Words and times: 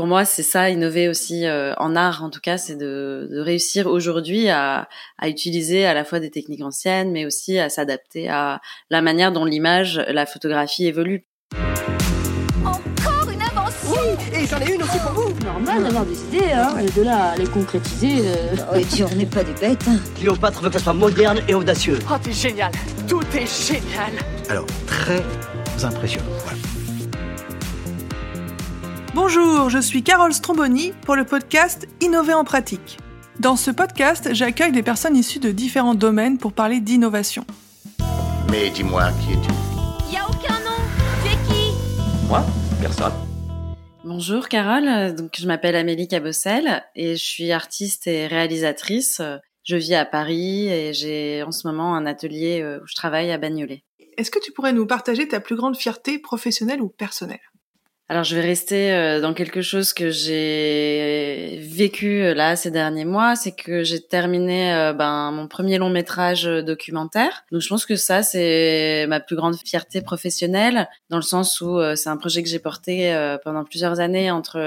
pour 0.00 0.06
moi, 0.06 0.24
c'est 0.24 0.42
ça, 0.42 0.70
innover 0.70 1.10
aussi 1.10 1.44
euh, 1.44 1.74
en 1.76 1.94
art, 1.94 2.24
en 2.24 2.30
tout 2.30 2.40
cas, 2.40 2.56
c'est 2.56 2.74
de, 2.74 3.28
de, 3.30 3.38
réussir 3.38 3.86
aujourd'hui 3.86 4.48
à, 4.48 4.88
à, 5.18 5.28
utiliser 5.28 5.84
à 5.84 5.92
la 5.92 6.06
fois 6.06 6.20
des 6.20 6.30
techniques 6.30 6.62
anciennes, 6.62 7.12
mais 7.12 7.26
aussi 7.26 7.58
à 7.58 7.68
s'adapter 7.68 8.30
à 8.30 8.62
la 8.88 9.02
manière 9.02 9.30
dont 9.30 9.44
l'image, 9.44 10.02
la 10.08 10.24
photographie 10.24 10.86
évolue. 10.86 11.26
Encore 12.64 13.28
une 13.30 13.42
invention 13.42 13.90
Oui, 13.90 14.38
et 14.40 14.46
j'en 14.46 14.58
ai 14.62 14.74
une 14.74 14.82
aussi 14.82 14.98
pour 15.00 15.12
vous 15.12 15.44
Normal 15.44 15.82
d'avoir 15.82 16.06
des 16.06 16.18
idées, 16.28 16.50
hein, 16.50 16.76
de 16.96 17.02
là 17.02 17.32
à 17.32 17.36
les 17.36 17.46
concrétiser... 17.48 18.20
Euh... 18.24 18.56
Oh, 18.72 18.76
et 18.76 18.84
puis 18.86 19.04
on 19.04 19.14
n'est 19.14 19.26
pas 19.26 19.44
des 19.44 19.52
bêtes. 19.52 19.84
Hein. 19.86 19.98
Cléopâtre 20.18 20.62
veut 20.62 20.70
qu'elle 20.70 20.80
soit 20.80 20.94
moderne 20.94 21.40
et 21.46 21.52
audacieuse. 21.52 22.00
Oh, 22.10 22.14
t'es 22.22 22.32
génial 22.32 22.72
Tout 23.06 23.20
est 23.36 23.66
génial 23.68 24.12
Alors, 24.48 24.64
très 24.86 25.22
impressionnant, 25.84 26.24
voilà. 26.46 26.69
Bonjour, 29.12 29.70
je 29.70 29.80
suis 29.80 30.04
Carole 30.04 30.32
Stromboni 30.32 30.92
pour 31.04 31.16
le 31.16 31.24
podcast 31.24 31.88
Innover 32.00 32.34
en 32.34 32.44
pratique. 32.44 32.96
Dans 33.40 33.56
ce 33.56 33.72
podcast, 33.72 34.28
j'accueille 34.34 34.70
des 34.70 34.84
personnes 34.84 35.16
issues 35.16 35.40
de 35.40 35.50
différents 35.50 35.96
domaines 35.96 36.38
pour 36.38 36.52
parler 36.52 36.78
d'innovation. 36.78 37.44
Mais 38.52 38.70
dis-moi, 38.70 39.10
qui 39.20 39.32
es-tu? 39.32 39.50
Y 40.12 40.16
a 40.16 40.28
aucun 40.28 40.60
nom 40.60 40.76
Tu 41.24 41.32
es 41.32 41.36
qui? 41.48 41.72
Moi? 42.28 42.46
Personne. 42.80 43.12
Bonjour 44.04 44.48
Carole, 44.48 45.12
donc 45.16 45.32
je 45.36 45.46
m'appelle 45.48 45.74
Amélie 45.74 46.06
Cabossel 46.06 46.84
et 46.94 47.16
je 47.16 47.24
suis 47.24 47.50
artiste 47.50 48.06
et 48.06 48.28
réalisatrice. 48.28 49.20
Je 49.64 49.74
vis 49.74 49.96
à 49.96 50.04
Paris 50.04 50.68
et 50.68 50.94
j'ai 50.94 51.42
en 51.42 51.50
ce 51.50 51.66
moment 51.66 51.96
un 51.96 52.06
atelier 52.06 52.64
où 52.80 52.86
je 52.86 52.94
travaille 52.94 53.32
à 53.32 53.38
Bagnolet. 53.38 53.82
Est-ce 54.16 54.30
que 54.30 54.38
tu 54.38 54.52
pourrais 54.52 54.72
nous 54.72 54.86
partager 54.86 55.26
ta 55.26 55.40
plus 55.40 55.56
grande 55.56 55.76
fierté 55.76 56.20
professionnelle 56.20 56.80
ou 56.80 56.88
personnelle? 56.88 57.40
Alors 58.10 58.24
je 58.24 58.34
vais 58.34 58.42
rester 58.42 58.92
euh, 58.92 59.20
dans 59.20 59.34
quelque 59.34 59.62
chose 59.62 59.92
que 59.92 60.10
j'ai 60.10 61.60
vécu 61.62 62.24
euh, 62.24 62.34
là 62.34 62.56
ces 62.56 62.72
derniers 62.72 63.04
mois, 63.04 63.36
c'est 63.36 63.52
que 63.52 63.84
j'ai 63.84 64.00
terminé 64.00 64.74
euh, 64.74 64.92
ben, 64.92 65.30
mon 65.30 65.46
premier 65.46 65.78
long 65.78 65.90
métrage 65.90 66.42
documentaire. 66.42 67.44
Donc 67.52 67.60
je 67.60 67.68
pense 67.68 67.86
que 67.86 67.94
ça 67.94 68.24
c'est 68.24 69.06
ma 69.06 69.20
plus 69.20 69.36
grande 69.36 69.54
fierté 69.64 70.02
professionnelle, 70.02 70.88
dans 71.08 71.18
le 71.18 71.22
sens 71.22 71.60
où 71.60 71.78
c'est 71.94 72.08
un 72.08 72.16
projet 72.16 72.42
que 72.42 72.48
j'ai 72.48 72.58
porté 72.58 73.14
pendant 73.44 73.62
plusieurs 73.62 74.00
années 74.00 74.32
entre 74.32 74.58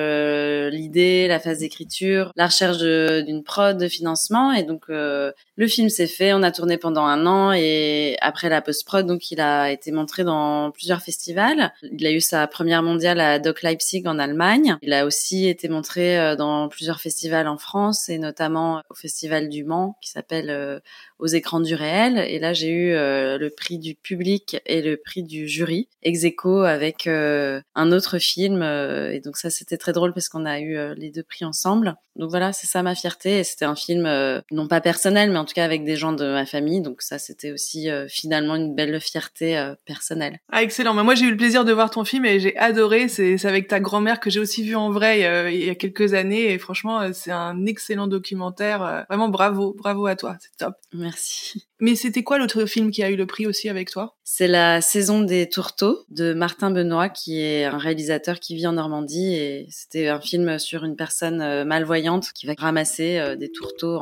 l'idée, 0.69 1.27
la 1.27 1.39
phase 1.39 1.59
d'écriture, 1.59 2.31
la 2.37 2.45
recherche 2.45 2.77
d'une 2.77 3.43
prod, 3.43 3.77
de 3.77 3.87
financement, 3.89 4.53
et 4.53 4.63
donc 4.63 4.85
le 4.87 5.67
film 5.67 5.89
s'est 5.89 6.07
fait, 6.07 6.33
on 6.33 6.43
a 6.43 6.51
tourné 6.51 6.77
pendant 6.77 7.05
un 7.05 7.25
an 7.25 7.51
et 7.51 8.15
après 8.21 8.47
la 8.47 8.61
post-prod, 8.61 9.05
donc 9.05 9.31
il 9.31 9.41
a 9.41 9.69
été 9.69 9.91
montré 9.91 10.23
dans 10.23 10.71
plusieurs 10.71 11.01
festivals. 11.01 11.73
Il 11.83 12.05
a 12.07 12.11
eu 12.11 12.21
sa 12.21 12.47
première 12.47 12.83
mondiale 12.83 13.19
à 13.19 13.32
Doc 13.39 13.61
Leipzig 13.61 14.03
en 14.05 14.19
Allemagne. 14.19 14.77
Il 14.81 14.93
a 14.93 15.05
aussi 15.05 15.47
été 15.47 15.69
montré 15.69 16.19
euh, 16.19 16.35
dans 16.35 16.69
plusieurs 16.69 16.99
festivals 17.01 17.47
en 17.47 17.57
France 17.57 18.09
et 18.09 18.17
notamment 18.17 18.81
au 18.89 18.95
festival 18.95 19.49
du 19.49 19.63
Mans 19.63 19.97
qui 20.01 20.09
s'appelle 20.09 20.49
euh, 20.49 20.79
aux 21.23 21.27
écrans 21.27 21.59
du 21.59 21.73
réel. 21.73 22.17
Et 22.17 22.37
là, 22.39 22.53
j'ai 22.53 22.69
eu 22.69 22.93
euh, 22.93 23.37
le 23.37 23.49
prix 23.49 23.79
du 23.79 23.95
public 23.95 24.57
et 24.65 24.81
le 24.81 24.97
prix 24.97 25.23
du 25.23 25.47
jury, 25.47 25.87
ex 26.03 26.23
aequo 26.23 26.61
avec 26.61 27.07
un 27.07 27.91
autre 27.91 28.19
film. 28.19 28.61
et 28.61 29.21
donc 29.23 29.37
ça, 29.37 29.49
c'était 29.49 29.77
très 29.77 29.93
drôle 29.93 30.13
parce 30.13 30.29
qu'on 30.29 30.45
a 30.45 30.59
eu 30.59 30.77
les 30.95 31.09
deux 31.09 31.23
prix 31.23 31.45
ensemble. 31.45 31.95
Donc 32.15 32.29
voilà, 32.29 32.53
c'est 32.53 32.67
ça 32.67 32.83
ma 32.83 32.93
fierté. 32.93 33.39
Et 33.39 33.43
c'était 33.43 33.65
un 33.65 33.75
film 33.75 34.03
non 34.51 34.67
pas 34.67 34.81
personnel, 34.81 35.31
mais 35.31 35.37
en 35.37 35.45
tout 35.45 35.53
cas 35.53 35.65
avec 35.65 35.83
des 35.83 35.95
gens 35.95 36.13
de 36.13 36.25
ma 36.25 36.45
famille. 36.45 36.81
Donc 36.81 37.01
ça, 37.01 37.17
c'était 37.19 37.51
aussi 37.51 37.87
finalement 38.07 38.55
une 38.55 38.75
belle 38.75 38.99
fierté 38.99 39.73
personnelle. 39.85 40.39
Ah 40.51 40.61
excellent. 40.61 40.93
moi, 40.93 41.15
j'ai 41.15 41.25
eu 41.25 41.31
le 41.31 41.37
plaisir 41.37 41.65
de 41.65 41.71
voir 41.71 41.89
ton 41.89 42.03
film 42.03 42.25
et 42.25 42.39
j'ai 42.39 42.55
adoré. 42.57 43.07
C'est 43.07 43.43
avec 43.45 43.67
ta 43.67 43.79
grand-mère 43.79 44.19
que 44.19 44.29
j'ai 44.29 44.39
aussi 44.39 44.63
vu 44.63 44.75
en 44.75 44.91
vrai 44.91 45.25
euh, 45.25 45.51
il 45.51 45.65
y 45.65 45.69
a 45.69 45.75
quelques 45.75 46.13
années 46.13 46.51
et 46.51 46.57
franchement 46.57 47.01
euh, 47.01 47.11
c'est 47.13 47.31
un 47.31 47.65
excellent 47.65 48.07
documentaire. 48.07 48.83
Euh, 48.83 49.01
vraiment 49.09 49.29
bravo, 49.29 49.73
bravo 49.77 50.05
à 50.05 50.15
toi, 50.15 50.37
c'est 50.39 50.55
top. 50.57 50.75
Merci. 50.93 51.12
Mais 51.79 51.95
c'était 51.95 52.23
quoi 52.23 52.37
l'autre 52.37 52.65
film 52.65 52.91
qui 52.91 53.03
a 53.03 53.09
eu 53.09 53.15
le 53.15 53.25
prix 53.25 53.45
aussi 53.45 53.69
avec 53.69 53.91
toi? 53.91 54.15
C'est 54.23 54.47
la 54.47 54.81
saison 54.81 55.21
des 55.21 55.49
tourteaux 55.49 55.99
de 56.09 56.33
Martin 56.33 56.71
Benoît 56.71 57.09
qui 57.09 57.41
est 57.41 57.65
un 57.65 57.77
réalisateur 57.77 58.39
qui 58.39 58.55
vit 58.55 58.67
en 58.67 58.73
Normandie 58.73 59.35
et 59.35 59.67
c'était 59.69 60.07
un 60.07 60.21
film 60.21 60.59
sur 60.59 60.85
une 60.85 60.95
personne 60.95 61.65
malvoyante 61.65 62.31
qui 62.33 62.45
va 62.45 62.53
ramasser 62.57 63.35
des 63.37 63.51
tourteaux 63.51 63.99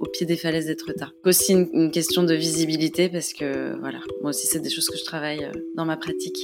au 0.00 0.06
pied 0.06 0.24
des 0.24 0.36
falaises 0.36 0.66
d'Étretat. 0.66 1.10
Aussi 1.24 1.52
une, 1.52 1.68
une 1.74 1.90
question 1.90 2.22
de 2.22 2.34
visibilité 2.34 3.10
parce 3.10 3.34
que 3.34 3.78
voilà, 3.80 3.98
moi 4.22 4.30
aussi 4.30 4.46
c'est 4.46 4.60
des 4.60 4.70
choses 4.70 4.88
que 4.88 4.96
je 4.96 5.04
travaille 5.04 5.50
dans 5.76 5.84
ma 5.84 5.98
pratique. 5.98 6.38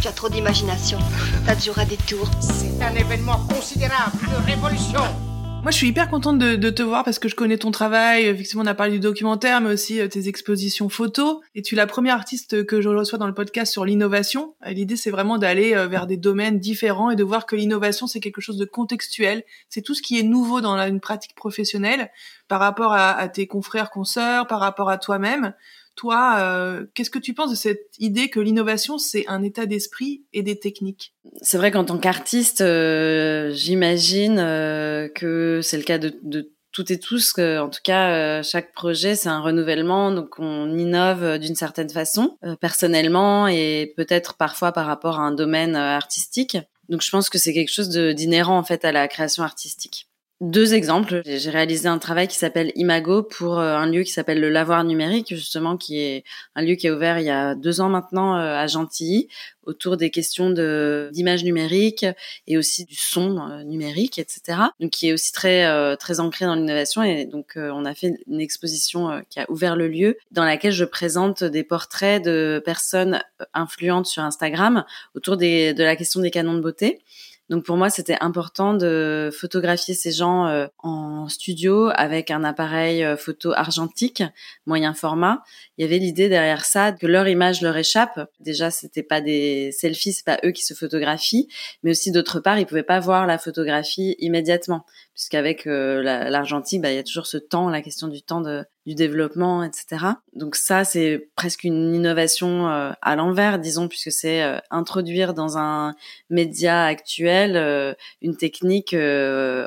Tu 0.00 0.08
as 0.08 0.12
trop 0.12 0.28
d'imagination. 0.28 0.98
T'as 1.44 1.56
toujours 1.56 1.78
à 1.78 1.84
des 1.84 1.96
tours. 1.96 2.30
C'est 2.40 2.82
un 2.82 2.94
événement 2.94 3.38
considérable, 3.48 4.16
une 4.22 4.44
révolution. 4.46 5.29
Moi, 5.62 5.70
je 5.70 5.76
suis 5.76 5.88
hyper 5.88 6.08
contente 6.08 6.38
de, 6.38 6.56
de, 6.56 6.70
te 6.70 6.82
voir 6.82 7.04
parce 7.04 7.18
que 7.18 7.28
je 7.28 7.34
connais 7.34 7.58
ton 7.58 7.70
travail. 7.70 8.24
Effectivement, 8.24 8.62
on 8.62 8.66
a 8.66 8.74
parlé 8.74 8.92
du 8.92 9.00
documentaire, 9.00 9.60
mais 9.60 9.70
aussi 9.70 10.00
euh, 10.00 10.08
tes 10.08 10.26
expositions 10.26 10.88
photos. 10.88 11.40
Et 11.54 11.60
tu 11.60 11.74
es 11.74 11.76
la 11.76 11.86
première 11.86 12.14
artiste 12.14 12.64
que 12.64 12.80
je 12.80 12.88
reçois 12.88 13.18
dans 13.18 13.26
le 13.26 13.34
podcast 13.34 13.70
sur 13.70 13.84
l'innovation. 13.84 14.54
L'idée, 14.66 14.96
c'est 14.96 15.10
vraiment 15.10 15.36
d'aller 15.36 15.74
euh, 15.74 15.86
vers 15.86 16.06
des 16.06 16.16
domaines 16.16 16.58
différents 16.58 17.10
et 17.10 17.16
de 17.16 17.22
voir 17.22 17.44
que 17.44 17.56
l'innovation, 17.56 18.06
c'est 18.06 18.20
quelque 18.20 18.40
chose 18.40 18.56
de 18.56 18.64
contextuel. 18.64 19.44
C'est 19.68 19.82
tout 19.82 19.94
ce 19.94 20.00
qui 20.00 20.18
est 20.18 20.22
nouveau 20.22 20.62
dans 20.62 20.78
une 20.78 20.98
pratique 20.98 21.34
professionnelle 21.34 22.10
par 22.48 22.58
rapport 22.58 22.94
à, 22.94 23.10
à 23.10 23.28
tes 23.28 23.46
confrères, 23.46 23.90
consoeurs, 23.90 24.46
par 24.46 24.60
rapport 24.60 24.88
à 24.88 24.96
toi-même. 24.96 25.52
Toi, 25.96 26.36
euh, 26.38 26.86
qu'est-ce 26.94 27.10
que 27.10 27.18
tu 27.18 27.34
penses 27.34 27.50
de 27.50 27.56
cette 27.56 27.94
idée 27.98 28.30
que 28.30 28.40
l'innovation, 28.40 28.98
c'est 28.98 29.26
un 29.28 29.42
état 29.42 29.66
d'esprit 29.66 30.24
et 30.32 30.42
des 30.42 30.58
techniques? 30.58 31.14
C'est 31.42 31.58
vrai 31.58 31.70
qu'en 31.70 31.84
tant 31.84 31.98
qu'artiste, 31.98 32.60
euh, 32.62 33.50
j'imagine 33.52 34.38
euh, 34.38 35.08
que 35.08 35.60
c'est 35.62 35.76
le 35.76 35.82
cas 35.82 35.98
de, 35.98 36.18
de 36.22 36.50
toutes 36.72 36.90
et 36.90 36.98
tous, 36.98 37.32
que, 37.32 37.58
en 37.60 37.68
tout 37.68 37.80
cas, 37.82 38.10
euh, 38.10 38.42
chaque 38.42 38.72
projet, 38.72 39.14
c'est 39.14 39.28
un 39.28 39.40
renouvellement, 39.40 40.12
donc 40.12 40.38
on 40.38 40.76
innove 40.76 41.38
d'une 41.38 41.56
certaine 41.56 41.90
façon, 41.90 42.38
euh, 42.44 42.56
personnellement 42.56 43.48
et 43.48 43.92
peut-être 43.96 44.36
parfois 44.36 44.72
par 44.72 44.86
rapport 44.86 45.18
à 45.18 45.22
un 45.22 45.32
domaine 45.32 45.76
artistique. 45.76 46.56
Donc 46.88 47.02
je 47.02 47.10
pense 47.10 47.28
que 47.30 47.38
c'est 47.38 47.52
quelque 47.52 47.72
chose 47.72 47.88
d'inhérent 47.88 48.58
en 48.58 48.64
fait 48.64 48.84
à 48.84 48.92
la 48.92 49.08
création 49.08 49.42
artistique. 49.42 50.09
Deux 50.40 50.72
exemples. 50.72 51.20
J'ai 51.26 51.50
réalisé 51.50 51.86
un 51.86 51.98
travail 51.98 52.26
qui 52.26 52.36
s'appelle 52.36 52.72
Imago 52.74 53.22
pour 53.22 53.58
euh, 53.58 53.76
un 53.76 53.84
lieu 53.84 54.04
qui 54.04 54.10
s'appelle 54.10 54.40
le 54.40 54.48
Lavoir 54.48 54.84
numérique, 54.84 55.34
justement, 55.34 55.76
qui 55.76 55.98
est 56.00 56.24
un 56.54 56.62
lieu 56.62 56.76
qui 56.76 56.86
est 56.86 56.90
ouvert 56.90 57.18
il 57.18 57.26
y 57.26 57.30
a 57.30 57.54
deux 57.54 57.82
ans 57.82 57.90
maintenant 57.90 58.38
euh, 58.38 58.56
à 58.56 58.66
Gentilly, 58.66 59.28
autour 59.64 59.98
des 59.98 60.08
questions 60.08 60.48
de 60.48 61.10
d'image 61.12 61.44
numérique 61.44 62.06
et 62.46 62.56
aussi 62.56 62.86
du 62.86 62.94
son 62.94 63.38
euh, 63.38 63.64
numérique, 63.64 64.18
etc. 64.18 64.58
Donc, 64.80 64.92
qui 64.92 65.10
est 65.10 65.12
aussi 65.12 65.30
très 65.30 65.96
très 65.98 66.20
ancré 66.20 66.46
dans 66.46 66.54
l'innovation. 66.54 67.02
Et 67.02 67.26
donc, 67.26 67.52
on 67.56 67.84
a 67.84 67.94
fait 67.94 68.14
une 68.26 68.40
exposition 68.40 69.22
qui 69.28 69.40
a 69.40 69.50
ouvert 69.50 69.76
le 69.76 69.88
lieu, 69.88 70.16
dans 70.30 70.44
laquelle 70.44 70.72
je 70.72 70.86
présente 70.86 71.44
des 71.44 71.64
portraits 71.64 72.24
de 72.24 72.62
personnes 72.64 73.20
influentes 73.52 74.06
sur 74.06 74.22
Instagram 74.22 74.86
autour 75.14 75.36
de 75.36 75.82
la 75.82 75.96
question 75.96 76.22
des 76.22 76.30
canons 76.30 76.54
de 76.54 76.60
beauté. 76.60 77.02
Donc 77.50 77.64
pour 77.64 77.76
moi, 77.76 77.90
c'était 77.90 78.16
important 78.20 78.74
de 78.74 79.28
photographier 79.36 79.92
ces 79.92 80.12
gens 80.12 80.46
euh, 80.46 80.68
en 80.78 81.28
studio 81.28 81.90
avec 81.94 82.30
un 82.30 82.44
appareil 82.44 83.02
euh, 83.02 83.16
photo 83.16 83.50
argentique, 83.52 84.22
moyen 84.66 84.94
format. 84.94 85.42
Il 85.76 85.82
y 85.82 85.84
avait 85.84 85.98
l'idée 85.98 86.28
derrière 86.28 86.64
ça 86.64 86.92
que 86.92 87.08
leur 87.08 87.26
image 87.26 87.60
leur 87.60 87.76
échappe. 87.76 88.20
Déjà, 88.38 88.70
c'était 88.70 89.02
pas 89.02 89.20
des 89.20 89.72
selfies, 89.72 90.12
c'est 90.12 90.24
pas 90.24 90.38
eux 90.44 90.52
qui 90.52 90.64
se 90.64 90.74
photographient, 90.74 91.48
mais 91.82 91.90
aussi 91.90 92.12
d'autre 92.12 92.38
part, 92.38 92.60
ils 92.60 92.66
pouvaient 92.66 92.84
pas 92.84 93.00
voir 93.00 93.26
la 93.26 93.36
photographie 93.36 94.14
immédiatement, 94.20 94.86
puisqu'avec 95.20 95.66
euh, 95.66 96.02
l'argentique, 96.02 96.80
bah, 96.80 96.90
il 96.90 96.96
y 96.96 96.98
a 96.98 97.02
toujours 97.02 97.26
ce 97.26 97.36
temps, 97.36 97.68
la 97.68 97.82
question 97.82 98.08
du 98.08 98.22
temps 98.22 98.40
de, 98.40 98.64
du 98.86 98.94
développement, 98.94 99.62
etc. 99.62 100.06
Donc 100.32 100.56
ça, 100.56 100.84
c'est 100.84 101.28
presque 101.36 101.64
une 101.64 101.94
innovation 101.94 102.70
euh, 102.70 102.92
à 103.02 103.16
l'envers, 103.16 103.58
disons, 103.58 103.86
puisque 103.86 104.10
c'est 104.10 104.42
euh, 104.42 104.56
introduire 104.70 105.34
dans 105.34 105.58
un 105.58 105.94
média 106.30 106.84
actuel 106.86 107.58
euh, 107.58 107.92
une 108.22 108.38
technique 108.38 108.96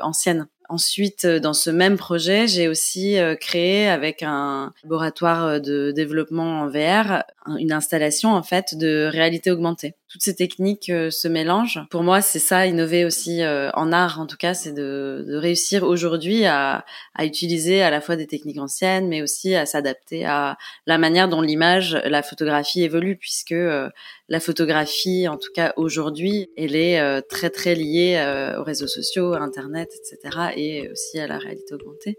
ancienne. 0.02 0.48
Ensuite, 0.68 1.24
dans 1.24 1.52
ce 1.52 1.70
même 1.70 1.98
projet, 1.98 2.48
j'ai 2.48 2.68
aussi 2.68 3.18
créé 3.38 3.86
avec 3.86 4.22
un 4.22 4.72
laboratoire 4.82 5.60
de 5.60 5.92
développement 5.92 6.62
en 6.62 6.68
VR 6.68 7.22
une 7.58 7.70
installation 7.70 8.30
en 8.30 8.42
fait 8.42 8.74
de 8.74 9.06
réalité 9.12 9.50
augmentée. 9.50 9.94
Toutes 10.14 10.22
ces 10.22 10.36
techniques 10.36 10.90
euh, 10.90 11.10
se 11.10 11.26
mélangent. 11.26 11.80
Pour 11.90 12.04
moi, 12.04 12.20
c'est 12.20 12.38
ça 12.38 12.68
innover 12.68 13.04
aussi 13.04 13.42
euh, 13.42 13.72
en 13.72 13.90
art, 13.90 14.20
en 14.20 14.26
tout 14.26 14.36
cas, 14.36 14.54
c'est 14.54 14.70
de, 14.70 15.24
de, 15.26 15.34
réussir 15.34 15.82
aujourd'hui 15.82 16.46
à, 16.46 16.84
à, 17.16 17.24
utiliser 17.24 17.82
à 17.82 17.90
la 17.90 18.00
fois 18.00 18.14
des 18.14 18.28
techniques 18.28 18.60
anciennes, 18.60 19.08
mais 19.08 19.22
aussi 19.22 19.56
à 19.56 19.66
s'adapter 19.66 20.24
à 20.24 20.56
la 20.86 20.98
manière 20.98 21.28
dont 21.28 21.40
l'image, 21.40 22.00
la 22.04 22.22
photographie 22.22 22.84
évolue, 22.84 23.16
puisque 23.16 23.50
euh, 23.50 23.90
la 24.28 24.38
photographie, 24.38 25.26
en 25.26 25.36
tout 25.36 25.50
cas 25.52 25.72
aujourd'hui, 25.76 26.48
elle 26.56 26.76
est 26.76 27.22
très 27.22 27.50
très 27.50 27.74
liée 27.74 28.54
aux 28.56 28.62
réseaux 28.62 28.86
sociaux, 28.86 29.32
à 29.32 29.40
Internet, 29.40 29.90
etc., 29.94 30.52
et 30.54 30.88
aussi 30.90 31.18
à 31.18 31.26
la 31.26 31.38
réalité 31.38 31.74
augmentée. 31.74 32.18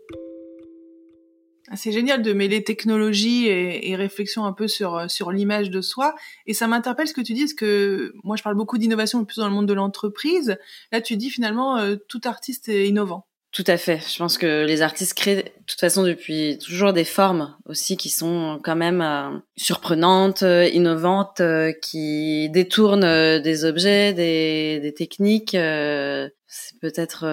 Ah, 1.69 1.75
C'est 1.75 1.91
génial 1.91 2.21
de 2.21 2.33
mêler 2.33 2.63
technologie 2.63 3.47
et, 3.47 3.95
réflexion 3.95 4.45
un 4.45 4.53
peu 4.53 4.67
sur 4.67 4.95
euh, 4.95 5.07
sur 5.07 5.31
l'image 5.31 5.69
de 5.69 5.81
soi. 5.81 6.15
Et 6.45 6.53
ça 6.53 6.67
m'interpelle 6.67 7.07
ce 7.07 7.13
que 7.13 7.21
tu 7.21 7.33
dis, 7.33 7.41
parce 7.41 7.53
que 7.53 8.13
moi 8.23 8.35
je 8.35 8.43
parle 8.43 8.55
beaucoup 8.55 8.77
d'innovation, 8.77 9.25
plus 9.25 9.37
dans 9.37 9.47
le 9.47 9.53
monde 9.53 9.67
de 9.67 9.73
l'entreprise. 9.73 10.57
Là, 10.91 11.01
tu 11.01 11.17
dis 11.17 11.29
finalement 11.29 11.77
euh, 11.77 11.95
tout 12.07 12.21
artiste 12.25 12.69
est 12.69 12.87
innovant. 12.87 13.25
Tout 13.55 13.63
à 13.67 13.77
fait. 13.77 14.01
Je 14.05 14.17
pense 14.17 14.37
que 14.37 14.65
les 14.65 14.81
artistes 14.81 15.13
créent 15.13 15.43
de 15.43 15.49
toute 15.65 15.79
façon 15.79 16.03
depuis 16.03 16.57
toujours 16.57 16.91
des 16.91 17.05
formes 17.05 17.55
aussi 17.65 17.95
qui 17.95 18.09
sont 18.09 18.59
quand 18.61 18.75
même 18.75 19.01
euh, 19.01 19.29
surprenantes, 19.55 20.43
euh, 20.43 20.67
innovantes, 20.67 21.39
euh, 21.39 21.71
qui 21.81 22.49
détournent 22.49 23.39
des 23.39 23.63
objets, 23.63 24.11
des, 24.11 24.81
des 24.81 24.93
techniques. 24.93 25.51
c'est 25.51 26.79
peut-être 26.81 27.25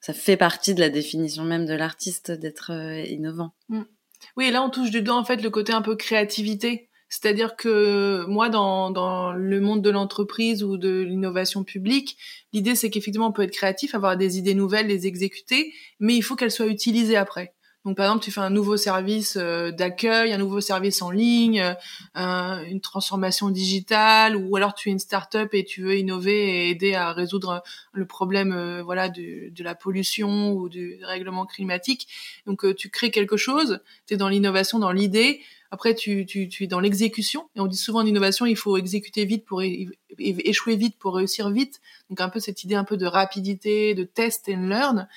ça 0.00 0.12
fait 0.12 0.36
partie 0.36 0.74
de 0.74 0.80
la 0.80 0.88
définition 0.88 1.44
même 1.44 1.66
de 1.66 1.74
l'artiste 1.74 2.30
d'être 2.30 2.72
euh, 2.72 3.02
innovant. 3.02 3.52
Oui, 4.36 4.46
et 4.46 4.50
là 4.50 4.62
on 4.62 4.70
touche 4.70 4.90
du 4.90 5.02
doigt 5.02 5.16
en 5.16 5.24
fait 5.24 5.42
le 5.42 5.50
côté 5.50 5.72
un 5.72 5.82
peu 5.82 5.96
créativité. 5.96 6.88
C'est-à-dire 7.12 7.56
que 7.56 8.24
moi, 8.28 8.48
dans, 8.50 8.92
dans 8.92 9.32
le 9.32 9.60
monde 9.60 9.82
de 9.82 9.90
l'entreprise 9.90 10.62
ou 10.62 10.76
de 10.76 11.00
l'innovation 11.00 11.64
publique, 11.64 12.16
l'idée 12.52 12.76
c'est 12.76 12.88
qu'effectivement 12.88 13.26
on 13.26 13.32
peut 13.32 13.42
être 13.42 13.50
créatif, 13.50 13.96
avoir 13.96 14.16
des 14.16 14.38
idées 14.38 14.54
nouvelles, 14.54 14.86
les 14.86 15.08
exécuter, 15.08 15.74
mais 15.98 16.14
il 16.14 16.22
faut 16.22 16.36
qu'elles 16.36 16.52
soient 16.52 16.68
utilisées 16.68 17.16
après. 17.16 17.52
Donc 17.86 17.96
par 17.96 18.06
exemple, 18.06 18.22
tu 18.24 18.30
fais 18.30 18.40
un 18.42 18.50
nouveau 18.50 18.76
service 18.76 19.38
euh, 19.40 19.70
d'accueil, 19.70 20.32
un 20.32 20.38
nouveau 20.38 20.60
service 20.60 21.00
en 21.00 21.10
ligne, 21.10 21.60
euh, 21.60 21.74
un- 22.14 22.62
une 22.64 22.80
transformation 22.82 23.48
digitale, 23.48 24.36
ou 24.36 24.54
alors 24.56 24.74
tu 24.74 24.90
es 24.90 24.92
une 24.92 24.98
start-up 24.98 25.54
et 25.54 25.64
tu 25.64 25.82
veux 25.82 25.96
innover 25.96 26.66
et 26.66 26.70
aider 26.70 26.94
à 26.94 27.12
résoudre 27.12 27.62
le 27.92 28.04
problème 28.04 28.52
euh, 28.52 28.82
voilà 28.82 29.08
de, 29.08 29.50
la 29.62 29.74
pollution 29.74 30.52
ou 30.52 30.68
du 30.68 30.98
règlement 31.04 31.46
climatique. 31.46 32.06
Donc 32.46 32.74
tu 32.76 32.90
crées 32.90 33.10
quelque 33.10 33.36
chose, 33.36 33.80
tu 34.06 34.14
es 34.14 34.16
dans 34.16 34.28
l'innovation, 34.28 34.78
dans 34.78 34.92
l'idée. 34.92 35.40
Après, 35.72 35.94
tu, 35.94 36.26
tu, 36.26 36.48
tu 36.48 36.64
es 36.64 36.66
dans 36.66 36.80
l'exécution. 36.80 37.48
Et 37.54 37.60
on 37.60 37.66
dit 37.68 37.76
souvent 37.76 38.00
en 38.00 38.06
innovation, 38.06 38.44
il 38.44 38.56
faut 38.56 38.76
exécuter 38.76 39.24
vite 39.24 39.44
pour 39.44 39.62
échouer 40.18 40.76
vite 40.76 40.96
pour 40.98 41.14
réussir 41.14 41.48
vite. 41.50 41.80
Donc 42.08 42.20
un 42.20 42.28
peu 42.28 42.40
cette 42.40 42.64
idée 42.64 42.74
un 42.74 42.82
peu 42.84 42.96
de 42.96 43.06
rapidité, 43.06 43.94
de 43.94 44.02
test 44.02 44.48
and 44.48 44.66
learn, 44.68 45.08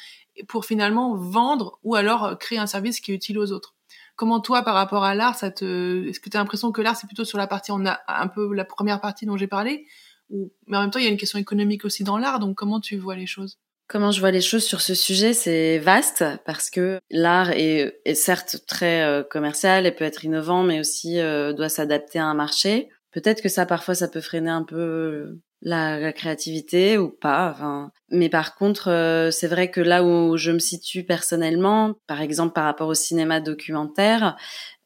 pour 0.47 0.65
finalement 0.65 1.15
vendre 1.15 1.79
ou 1.83 1.95
alors 1.95 2.25
euh, 2.25 2.35
créer 2.35 2.59
un 2.59 2.67
service 2.67 2.99
qui 2.99 3.11
est 3.11 3.15
utile 3.15 3.39
aux 3.39 3.51
autres. 3.51 3.75
Comment 4.15 4.39
toi, 4.39 4.61
par 4.63 4.75
rapport 4.75 5.03
à 5.03 5.15
l'art, 5.15 5.35
ça 5.35 5.49
te, 5.49 6.07
est-ce 6.07 6.19
que 6.19 6.29
tu 6.29 6.37
as 6.37 6.39
l'impression 6.39 6.71
que 6.71 6.81
l'art 6.81 6.95
c'est 6.95 7.07
plutôt 7.07 7.25
sur 7.25 7.37
la 7.37 7.47
partie, 7.47 7.71
on 7.71 7.85
a 7.85 7.99
un 8.07 8.27
peu 8.27 8.53
la 8.53 8.65
première 8.65 9.01
partie 9.01 9.25
dont 9.25 9.37
j'ai 9.37 9.47
parlé, 9.47 9.87
ou 10.29 10.51
mais 10.67 10.77
en 10.77 10.81
même 10.81 10.91
temps 10.91 10.99
il 10.99 11.05
y 11.05 11.07
a 11.07 11.11
une 11.11 11.17
question 11.17 11.39
économique 11.39 11.85
aussi 11.85 12.03
dans 12.03 12.17
l'art. 12.17 12.39
Donc 12.39 12.55
comment 12.55 12.79
tu 12.79 12.97
vois 12.97 13.15
les 13.15 13.25
choses? 13.27 13.57
Comment 13.87 14.11
je 14.11 14.19
vois 14.19 14.31
les 14.31 14.41
choses 14.41 14.63
sur 14.63 14.81
ce 14.81 14.95
sujet, 14.95 15.33
c'est 15.33 15.77
vaste 15.77 16.23
parce 16.45 16.69
que 16.69 16.99
l'art 17.11 17.51
est, 17.51 17.99
est 18.05 18.15
certes 18.15 18.61
très 18.65 19.03
euh, 19.03 19.23
commercial 19.23 19.85
et 19.85 19.91
peut 19.91 20.05
être 20.05 20.23
innovant, 20.23 20.63
mais 20.63 20.79
aussi 20.79 21.19
euh, 21.19 21.53
doit 21.53 21.69
s'adapter 21.69 22.17
à 22.17 22.25
un 22.25 22.33
marché. 22.33 22.89
Peut-être 23.11 23.41
que 23.41 23.49
ça, 23.49 23.65
parfois, 23.65 23.93
ça 23.93 24.07
peut 24.07 24.21
freiner 24.21 24.49
un 24.49 24.63
peu 24.63 25.37
la, 25.63 25.99
la 25.99 26.13
créativité 26.13 26.97
ou 26.97 27.09
pas. 27.09 27.51
Enfin, 27.51 27.91
mais 28.11 28.29
par 28.29 28.55
contre, 28.55 28.89
euh, 28.89 29.31
c'est 29.31 29.47
vrai 29.47 29.71
que 29.71 29.81
là 29.81 30.03
où 30.03 30.37
je 30.37 30.51
me 30.51 30.59
situe 30.59 31.03
personnellement, 31.03 31.95
par 32.05 32.21
exemple 32.21 32.53
par 32.53 32.65
rapport 32.65 32.89
au 32.89 32.93
cinéma 32.93 33.39
documentaire, 33.39 34.35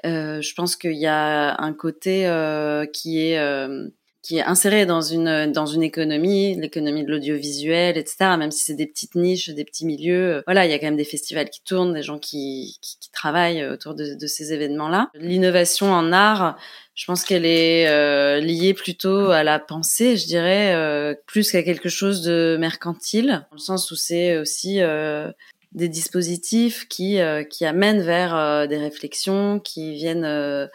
euh, 0.06 0.42
je 0.42 0.54
pense 0.54 0.76
qu'il 0.76 0.98
y 0.98 1.08
a 1.08 1.60
un 1.60 1.74
côté 1.74 2.28
euh, 2.28 2.86
qui 2.86 3.20
est 3.20 3.40
euh, 3.40 3.90
qui 4.28 4.40
est 4.40 4.44
inséré 4.44 4.86
dans 4.86 5.02
une 5.02 5.54
dans 5.54 5.66
une 5.66 5.84
économie, 5.84 6.56
l'économie 6.56 7.06
de 7.06 7.12
l'audiovisuel, 7.12 7.98
etc. 7.98 8.36
Même 8.38 8.52
si 8.52 8.66
c'est 8.66 8.74
des 8.74 8.86
petites 8.86 9.16
niches, 9.16 9.50
des 9.50 9.64
petits 9.64 9.86
milieux, 9.86 10.36
euh, 10.36 10.42
voilà, 10.46 10.66
il 10.66 10.72
y 10.72 10.74
a 10.74 10.80
quand 10.80 10.88
même 10.88 10.98
des 10.98 11.06
festivals 11.06 11.50
qui 11.50 11.64
tournent, 11.64 11.94
des 11.94 12.04
gens 12.04 12.20
qui 12.20 12.78
qui, 12.82 12.98
qui 13.00 13.10
travaillent 13.12 13.66
autour 13.66 13.96
de, 13.96 14.16
de 14.16 14.28
ces 14.28 14.52
événements-là. 14.52 15.12
L'innovation 15.16 15.94
en 15.94 16.12
art, 16.12 16.58
je 16.98 17.06
pense 17.06 17.24
qu'elle 17.24 17.46
est 17.46 17.88
euh, 17.88 18.40
liée 18.40 18.74
plutôt 18.74 19.30
à 19.30 19.44
la 19.44 19.60
pensée, 19.60 20.18
je 20.18 20.26
dirais, 20.26 20.74
euh, 20.74 21.14
plus 21.28 21.52
qu'à 21.52 21.62
quelque 21.62 21.90
chose 21.90 22.24
de 22.24 22.58
mercantile, 22.60 23.46
dans 23.52 23.56
le 23.56 23.60
sens 23.60 23.92
où 23.92 23.96
c'est 23.96 24.38
aussi 24.40 24.82
euh, 24.82 25.32
des 25.78 25.90
dispositifs 25.90 26.88
qui 26.90 27.20
euh, 27.20 27.44
qui 27.44 27.64
amènent 27.64 28.02
vers 28.02 28.36
euh, 28.36 28.66
des 28.68 28.78
réflexions, 28.78 29.60
qui 29.60 29.94
viennent 29.94 30.26
euh, 30.26 30.68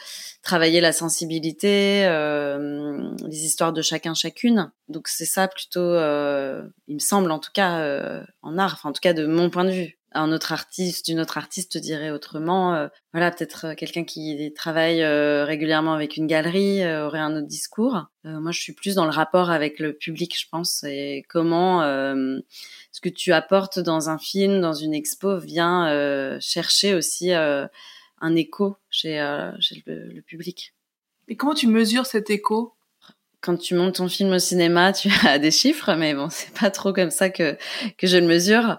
travailler 0.43 0.81
la 0.81 0.93
sensibilité, 0.93 2.07
euh, 2.07 3.11
les 3.29 3.45
histoires 3.45 3.73
de 3.73 3.83
chacun 3.83 4.15
chacune. 4.15 4.71
Donc 4.89 5.09
c'est 5.09 5.27
ça 5.27 5.49
plutôt, 5.49 5.81
euh, 5.81 6.63
il 6.87 6.95
me 6.95 7.01
semble 7.01 7.31
en 7.33 7.41
tout 7.41 7.51
cas 7.53 7.81
euh, 7.81 8.23
en 8.43 8.57
art, 8.59 8.75
enfin 8.75 8.91
en 8.91 8.93
tout 8.93 9.01
cas 9.03 9.13
de 9.13 9.27
mon 9.27 9.51
point 9.51 9.65
de 9.65 9.71
vue. 9.73 9.99
Un 10.15 10.33
autre 10.33 10.53
artiste, 10.53 11.09
une 11.09 11.21
autre 11.21 11.39
artiste 11.39 11.79
dirait 11.79 12.11
autrement. 12.11 12.75
euh, 12.75 12.89
voilà, 13.13 13.31
peut-être 13.31 13.67
euh, 13.67 13.75
quelqu'un 13.75 14.05
qui 14.05 14.53
travaille 14.55 15.03
euh, 15.03 15.45
régulièrement 15.45 15.95
avec 15.95 16.17
une 16.17 16.27
galerie 16.27 16.83
euh, 16.83 17.07
aurait 17.07 17.19
un 17.19 17.37
autre 17.37 17.47
discours. 17.47 18.07
Euh, 18.27 18.41
moi, 18.41 18.53
je 18.53 18.61
suis 18.61 18.73
plus 18.73 18.95
dans 18.95 19.05
le 19.05 19.11
rapport 19.11 19.51
avec 19.51 19.79
le 19.79 19.93
public, 19.93 20.39
je 20.39 20.47
pense, 20.51 20.85
et 20.85 21.25
comment 21.29 21.83
euh, 21.83 22.39
ce 22.93 23.01
que 23.01 23.09
tu 23.09 23.33
apportes 23.33 23.79
dans 23.79 24.11
un 24.11 24.19
film, 24.19 24.61
dans 24.61 24.75
une 24.75 24.95
expo, 24.95 25.39
vient 25.39 25.89
euh, 25.89 26.39
chercher 26.41 26.95
aussi 26.95 27.33
euh, 27.33 27.67
un 28.21 28.37
écho 28.37 28.77
chez, 28.91 29.21
euh, 29.21 29.51
chez 29.61 29.83
le, 29.87 30.09
le 30.13 30.23
public. 30.23 30.75
Et 31.29 31.37
comment 31.37 31.55
tu 31.55 31.67
mesures 31.67 32.07
cet 32.07 32.31
écho? 32.31 32.75
Quand 33.41 33.57
tu 33.57 33.75
montes 33.75 33.97
ton 33.97 34.09
film 34.09 34.31
au 34.33 34.39
cinéma, 34.39 34.93
tu 34.93 35.09
as 35.27 35.39
des 35.39 35.51
chiffres, 35.51 35.95
mais 35.95 36.15
bon, 36.15 36.29
c'est 36.31 36.53
pas 36.59 36.71
trop 36.71 36.93
comme 36.93 37.11
ça 37.11 37.29
que 37.31 37.57
que 37.99 38.07
je 38.07 38.17
le 38.19 38.27
mesure. 38.27 38.79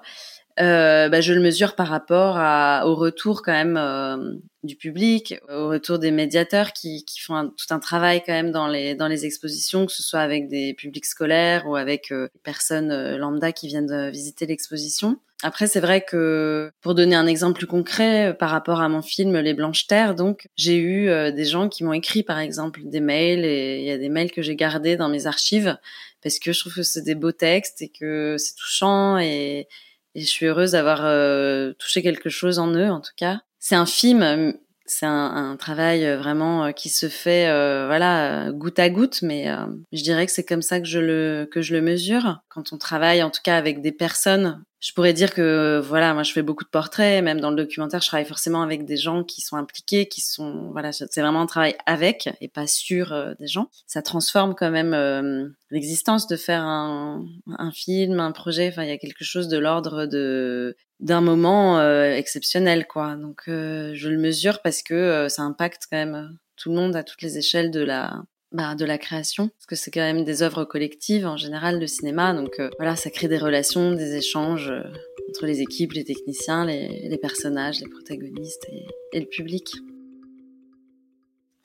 Euh, 0.59 1.09
bah, 1.09 1.21
je 1.21 1.33
le 1.33 1.41
mesure 1.41 1.75
par 1.75 1.87
rapport 1.87 2.37
à, 2.37 2.83
au 2.85 2.95
retour 2.95 3.41
quand 3.41 3.51
même 3.51 3.77
euh, 3.77 4.35
du 4.63 4.75
public, 4.75 5.35
au 5.49 5.67
retour 5.67 5.97
des 5.99 6.11
médiateurs 6.11 6.73
qui, 6.73 7.05
qui 7.05 7.19
font 7.21 7.49
tout 7.49 7.73
un 7.73 7.79
travail 7.79 8.21
quand 8.25 8.33
même 8.33 8.51
dans 8.51 8.67
les 8.67 8.93
dans 8.95 9.07
les 9.07 9.25
expositions, 9.25 9.85
que 9.87 9.91
ce 9.91 10.03
soit 10.03 10.19
avec 10.19 10.47
des 10.49 10.73
publics 10.73 11.05
scolaires 11.05 11.67
ou 11.67 11.75
avec 11.75 12.11
euh, 12.11 12.27
personnes 12.43 12.91
euh, 12.91 13.17
lambda 13.17 13.51
qui 13.51 13.67
viennent 13.67 13.87
de 13.87 14.11
visiter 14.11 14.45
l'exposition. 14.45 15.17
Après, 15.45 15.67
c'est 15.67 15.81
vrai 15.81 15.99
que 15.99 16.71
pour 16.79 16.95
donner 16.95 17.15
un 17.15 17.27
exemple 17.27 17.57
plus 17.57 17.67
concret 17.67 18.29
euh, 18.29 18.33
par 18.33 18.49
rapport 18.49 18.79
à 18.79 18.87
mon 18.87 19.01
film 19.01 19.37
Les 19.39 19.53
Blanches 19.53 19.87
Terres, 19.87 20.15
donc 20.15 20.47
j'ai 20.55 20.77
eu 20.77 21.09
euh, 21.09 21.31
des 21.31 21.43
gens 21.43 21.67
qui 21.67 21.83
m'ont 21.83 21.91
écrit 21.91 22.23
par 22.23 22.39
exemple 22.39 22.79
des 22.85 23.01
mails 23.01 23.43
et 23.43 23.79
il 23.79 23.85
y 23.85 23.91
a 23.91 23.97
des 23.97 24.07
mails 24.07 24.31
que 24.31 24.41
j'ai 24.41 24.55
gardés 24.55 24.95
dans 24.95 25.09
mes 25.09 25.27
archives 25.27 25.77
parce 26.23 26.39
que 26.39 26.53
je 26.53 26.59
trouve 26.61 26.75
que 26.75 26.83
c'est 26.83 27.01
des 27.01 27.15
beaux 27.15 27.33
textes 27.33 27.81
et 27.81 27.89
que 27.89 28.37
c'est 28.37 28.55
touchant 28.55 29.17
et 29.17 29.67
et 30.15 30.21
je 30.21 30.27
suis 30.27 30.45
heureuse 30.45 30.71
d'avoir 30.71 31.01
euh, 31.03 31.73
touché 31.79 32.01
quelque 32.01 32.29
chose 32.29 32.59
en 32.59 32.71
eux, 32.73 32.89
en 32.89 33.01
tout 33.01 33.13
cas. 33.15 33.41
C'est 33.59 33.75
un 33.75 33.85
film, 33.85 34.53
c'est 34.85 35.05
un, 35.05 35.51
un 35.51 35.55
travail 35.55 36.05
euh, 36.05 36.17
vraiment 36.17 36.65
euh, 36.65 36.71
qui 36.71 36.89
se 36.89 37.07
fait, 37.09 37.47
euh, 37.47 37.85
voilà, 37.87 38.47
euh, 38.47 38.51
goutte 38.51 38.79
à 38.79 38.89
goutte, 38.89 39.21
mais 39.21 39.49
euh, 39.49 39.65
je 39.91 40.03
dirais 40.03 40.25
que 40.25 40.31
c'est 40.31 40.43
comme 40.43 40.61
ça 40.61 40.79
que 40.79 40.87
je 40.87 40.99
le 40.99 41.47
que 41.51 41.61
je 41.61 41.73
le 41.73 41.81
mesure. 41.81 42.41
Quand 42.49 42.73
on 42.73 42.77
travaille, 42.77 43.23
en 43.23 43.29
tout 43.29 43.41
cas, 43.43 43.57
avec 43.57 43.81
des 43.81 43.91
personnes, 43.91 44.63
je 44.83 44.91
pourrais 44.91 45.13
dire 45.13 45.33
que 45.33 45.79
voilà, 45.79 46.13
moi 46.13 46.23
je 46.23 46.33
fais 46.33 46.41
beaucoup 46.41 46.65
de 46.65 46.69
portraits, 46.69 47.23
même 47.23 47.39
dans 47.39 47.51
le 47.51 47.55
documentaire, 47.55 48.01
je 48.01 48.07
travaille 48.07 48.25
forcément 48.25 48.61
avec 48.61 48.83
des 48.83 48.97
gens 48.97 49.23
qui 49.23 49.39
sont 49.39 49.55
impliqués, 49.55 50.07
qui 50.07 50.19
sont 50.19 50.71
voilà, 50.73 50.91
c'est 50.91 51.21
vraiment 51.21 51.39
un 51.39 51.45
travail 51.45 51.77
avec 51.85 52.29
et 52.41 52.49
pas 52.49 52.67
sur 52.67 53.13
euh, 53.13 53.33
des 53.39 53.47
gens. 53.47 53.69
Ça 53.87 54.01
transforme 54.01 54.55
quand 54.55 54.71
même 54.71 54.93
euh, 54.93 55.47
l'existence 55.71 56.27
de 56.27 56.35
faire 56.35 56.63
un, 56.63 57.25
film, 57.73 58.19
un 58.19 58.33
projet. 58.33 58.67
Enfin, 58.67 58.83
il 58.83 58.89
y 58.89 58.91
a 58.91 58.97
quelque 58.97 59.23
chose 59.23 59.47
de 59.47 59.57
l'ordre 59.57 60.05
de 60.05 60.75
d'un 60.99 61.21
moment 61.21 61.79
euh, 61.79 62.11
exceptionnel, 62.11 62.85
quoi. 62.85 63.15
Donc 63.15 63.43
je 63.47 64.09
le 64.09 64.17
mesure 64.17 64.61
parce 64.61 64.83
que 64.83 65.27
ça 65.29 65.43
impacte 65.43 65.83
quand 65.89 65.97
même 65.97 66.37
tout 66.57 66.71
le 66.71 66.75
monde 66.75 66.97
à 66.97 67.03
toutes 67.03 67.21
les 67.21 67.37
échelles 67.37 67.71
de 67.71 67.81
la 67.81 68.21
bah, 68.53 68.75
de 68.75 68.85
la 68.85 68.99
création, 68.99 69.49
parce 69.49 69.65
que 69.65 69.75
c'est 69.75 69.89
quand 69.89 70.01
même 70.01 70.23
des 70.23 70.43
œuvres 70.43 70.63
collectives 70.63 71.25
en 71.25 71.37
général, 71.37 71.79
le 71.79 71.87
cinéma. 71.87 72.33
Donc 72.33 72.59
euh, 72.59 72.69
voilà, 72.77 72.95
ça 72.95 73.09
crée 73.09 73.27
des 73.27 73.39
relations, 73.39 73.93
des 73.93 74.15
échanges 74.15 74.69
euh, 74.69 74.83
entre 75.29 75.47
les 75.47 75.61
équipes, 75.61 75.93
les 75.93 76.03
techniciens, 76.03 76.65
les, 76.65 77.17
personnages, 77.19 77.79
les 77.79 77.89
protagonistes 77.89 78.65
et, 78.71 78.85
et 79.17 79.19
le 79.19 79.25
public. 79.25 79.73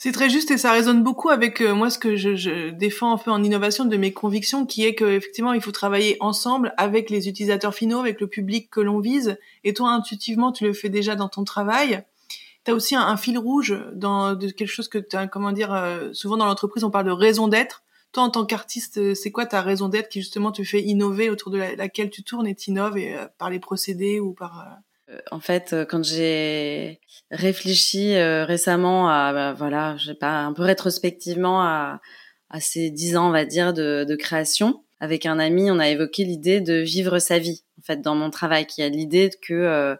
C'est 0.01 0.13
très 0.13 0.31
juste 0.31 0.51
et 0.51 0.57
ça 0.57 0.73
résonne 0.73 1.03
beaucoup 1.03 1.29
avec 1.29 1.61
euh, 1.61 1.75
moi 1.75 1.91
ce 1.91 1.99
que 1.99 2.17
je, 2.17 2.37
je 2.37 2.71
défends 2.71 3.13
un 3.13 3.19
peu 3.19 3.33
en 3.33 3.43
innovation 3.43 3.85
de 3.85 3.97
mes 3.99 4.13
convictions, 4.13 4.65
qui 4.65 4.87
est 4.87 4.95
qu'effectivement 4.95 5.53
il 5.53 5.61
faut 5.61 5.73
travailler 5.73 6.17
ensemble 6.21 6.73
avec 6.79 7.11
les 7.11 7.29
utilisateurs 7.29 7.75
finaux, 7.75 7.99
avec 7.99 8.21
le 8.21 8.29
public 8.29 8.71
que 8.71 8.81
l'on 8.81 9.01
vise. 9.01 9.37
Et 9.63 9.75
toi 9.75 9.91
intuitivement 9.91 10.53
tu 10.53 10.65
le 10.65 10.73
fais 10.73 10.89
déjà 10.89 11.17
dans 11.17 11.29
ton 11.29 11.45
travail. 11.45 12.03
Tu 12.69 12.73
aussi 12.75 12.95
un, 12.97 13.17
fil 13.17 13.39
rouge 13.39 13.75
dans 13.95 14.35
de 14.35 14.49
quelque 14.49 14.69
chose 14.69 14.89
que 14.89 14.99
tu 14.99 15.17
comment 15.33 15.53
dire, 15.53 15.73
euh, 15.73 16.13
souvent 16.13 16.37
dans 16.37 16.45
l'entreprise 16.45 16.85
on 16.85 16.91
parle 16.91 17.07
de 17.07 17.11
raison 17.13 17.49
d'être. 17.49 17.83
Toi 18.13 18.25
en 18.25 18.29
tant 18.31 18.45
qu'artiste, 18.45 18.99
euh, 18.99 19.15
c'est 19.15 19.31
quoi 19.31 19.47
ta 19.47 19.63
raison 19.63 19.89
d'être 19.89 20.11
qui 20.11 20.21
justement 20.21 20.53
te 20.53 20.63
fait 20.63 20.83
innover 20.83 21.31
autour 21.31 21.51
de 21.51 21.57
la- 21.57 21.77
laquelle 21.77 22.11
tu 22.11 22.23
tournes 22.23 22.47
et 22.47 22.55
t'innoves 22.55 22.99
et, 22.99 23.15
euh, 23.15 23.27
par 23.39 23.49
les 23.49 23.59
procédés 23.59 24.21
ou 24.21 24.35
par... 24.35 24.61
euh, 24.61 25.15
Euh, 25.15 25.19
En 25.31 25.41
fait, 25.41 25.73
euh, 25.73 25.87
quand 25.87 26.05
j'ai 26.05 27.01
réfléchi 27.31 28.15
récemment 28.19 29.09
à, 29.09 29.33
bah, 29.33 29.55
voilà, 29.55 29.97
je 29.97 30.05
sais 30.09 30.15
pas, 30.15 30.41
un 30.41 30.53
peu 30.53 30.63
rétrospectivement 30.63 31.63
à, 31.63 32.01
à 32.51 32.61
ces 32.61 32.91
dix 32.91 33.17
ans, 33.17 33.29
on 33.29 33.33
va 33.33 33.47
dire, 33.47 33.73
de, 33.73 34.05
de 34.07 34.17
création, 34.17 34.85
avec 35.01 35.27
un 35.27 35.39
ami, 35.39 35.71
on 35.71 35.79
a 35.79 35.89
évoqué 35.89 36.25
l'idée 36.25 36.61
de 36.61 36.75
vivre 36.75 37.19
sa 37.19 37.39
vie. 37.39 37.63
En 37.79 37.83
fait 37.83 38.01
dans 38.01 38.15
mon 38.15 38.31
travail, 38.31 38.67
qui 38.67 38.83
a 38.83 38.89
l'idée 38.89 39.31
que 39.41 39.97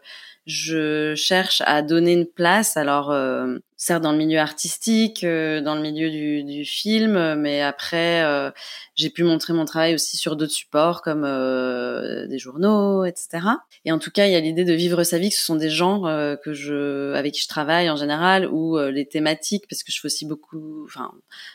je 0.49 1.13
cherche 1.15 1.61
à 1.65 1.81
donner 1.81 2.13
une 2.13 2.25
place. 2.25 2.75
Alors, 2.75 3.11
euh, 3.11 3.59
certes 3.79 4.03
dans 4.03 4.11
le 4.11 4.17
milieu 4.17 4.37
artistique, 4.37 5.23
euh, 5.23 5.61
dans 5.61 5.73
le 5.73 5.81
milieu 5.81 6.11
du, 6.11 6.43
du, 6.43 6.65
film, 6.65 7.35
mais 7.35 7.61
après, 7.61 8.23
euh, 8.23 8.51
j'ai 8.95 9.09
pu 9.09 9.23
montrer 9.23 9.53
mon 9.53 9.65
travail 9.65 9.95
aussi 9.95 10.17
sur 10.17 10.35
d'autres 10.35 10.53
supports 10.53 11.01
comme 11.01 11.23
des 11.23 12.37
journaux, 12.37 13.05
etc. 13.05 13.39
Et 13.85 13.91
en 13.91 13.97
tout 13.97 14.11
cas, 14.11 14.27
il 14.27 14.33
y 14.33 14.35
a 14.35 14.39
l'idée 14.39 14.65
de 14.65 14.73
vivre 14.73 15.03
sa 15.03 15.17
vie. 15.17 15.29
Que 15.29 15.35
ce 15.35 15.45
sont 15.45 15.55
des 15.55 15.69
gens 15.69 16.03
que 16.43 16.53
je, 16.53 17.13
avec 17.13 17.33
qui 17.33 17.41
je 17.41 17.47
travaille 17.47 17.89
en 17.89 17.95
général, 17.95 18.47
ou 18.47 18.77
les 18.77 19.07
thématiques, 19.07 19.65
parce 19.69 19.83
que 19.83 19.91
je 19.93 20.01
fais 20.01 20.07
aussi 20.07 20.25
beaucoup, 20.25 20.83
enfin, 20.83 21.11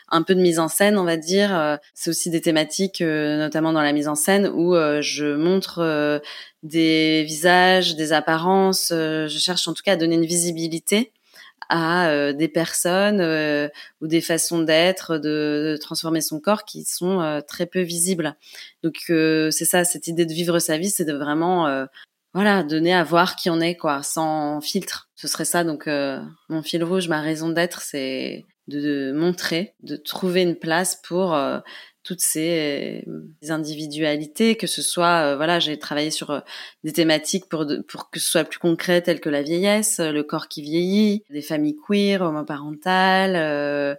un 0.09 0.23
peu 0.23 0.33
de 0.33 0.41
mise 0.41 0.57
en 0.57 0.67
scène, 0.67 0.97
on 0.97 1.03
va 1.03 1.17
dire. 1.17 1.79
C'est 1.93 2.09
aussi 2.09 2.31
des 2.31 2.41
thématiques, 2.41 3.01
notamment 3.01 3.71
dans 3.71 3.83
la 3.83 3.93
mise 3.93 4.07
en 4.07 4.15
scène, 4.15 4.47
où 4.47 4.73
je 5.01 5.35
montre 5.35 6.21
des 6.65 7.23
visages, 7.23 7.95
des 7.95 8.11
apparences. 8.11 8.91
Euh, 8.91 9.27
je 9.27 9.37
cherche 9.37 9.67
en 9.67 9.73
tout 9.73 9.83
cas 9.83 9.93
à 9.93 9.95
donner 9.95 10.15
une 10.15 10.25
visibilité 10.25 11.11
à 11.69 12.09
euh, 12.09 12.33
des 12.33 12.47
personnes 12.47 13.21
euh, 13.21 13.67
ou 14.01 14.07
des 14.07 14.21
façons 14.21 14.59
d'être, 14.59 15.17
de, 15.17 15.77
transformer 15.81 16.21
son 16.21 16.39
corps 16.39 16.65
qui 16.65 16.83
sont 16.83 17.41
très 17.47 17.65
peu 17.65 17.81
visibles. 17.81 18.35
Donc 18.83 18.95
c'est 19.07 19.65
ça, 19.65 19.83
cette 19.83 20.07
idée 20.07 20.25
de 20.25 20.33
vivre 20.33 20.59
sa 20.59 20.77
vie, 20.77 20.89
c'est 20.89 21.05
de 21.05 21.13
vraiment 21.13 21.85
voilà 22.33 22.63
donner 22.63 22.93
à 22.93 23.03
voir 23.03 23.35
qui 23.35 23.49
on 23.49 23.59
est 23.59 23.75
quoi, 23.75 24.03
sans 24.03 24.61
filtre. 24.61 25.09
Ce 25.15 25.27
serait 25.27 25.45
ça 25.45 25.63
donc 25.63 25.87
mon 26.49 26.63
fil 26.63 26.83
rouge, 26.83 27.07
ma 27.07 27.21
raison 27.21 27.49
d'être, 27.49 27.81
c'est 27.81 28.45
de, 28.67 29.11
montrer, 29.13 29.75
de 29.83 29.95
trouver 29.95 30.41
une 30.41 30.55
place 30.55 30.99
pour 31.03 31.37
toutes 32.05 32.21
ces 32.21 33.03
euh, 33.07 33.49
individualités, 33.49 34.55
que 34.55 34.67
ce 34.67 34.81
soit, 34.83 35.31
euh, 35.31 35.35
voilà, 35.35 35.59
j'ai 35.59 35.77
travaillé 35.79 36.11
sur 36.11 36.29
euh, 36.29 36.39
des 36.83 36.93
thématiques 36.93 37.49
pour, 37.49 37.65
que 37.65 38.19
ce 38.19 38.29
soit 38.29 38.43
plus 38.43 38.59
concret, 38.59 39.01
telles 39.01 39.19
que 39.19 39.29
la 39.29 39.41
vieillesse, 39.41 39.99
le 39.99 40.21
corps 40.21 40.47
qui 40.47 40.61
vieillit, 40.61 41.23
des 41.31 41.41
familles 41.41 41.75
queer, 41.75 42.21
homoparentales. 42.21 43.97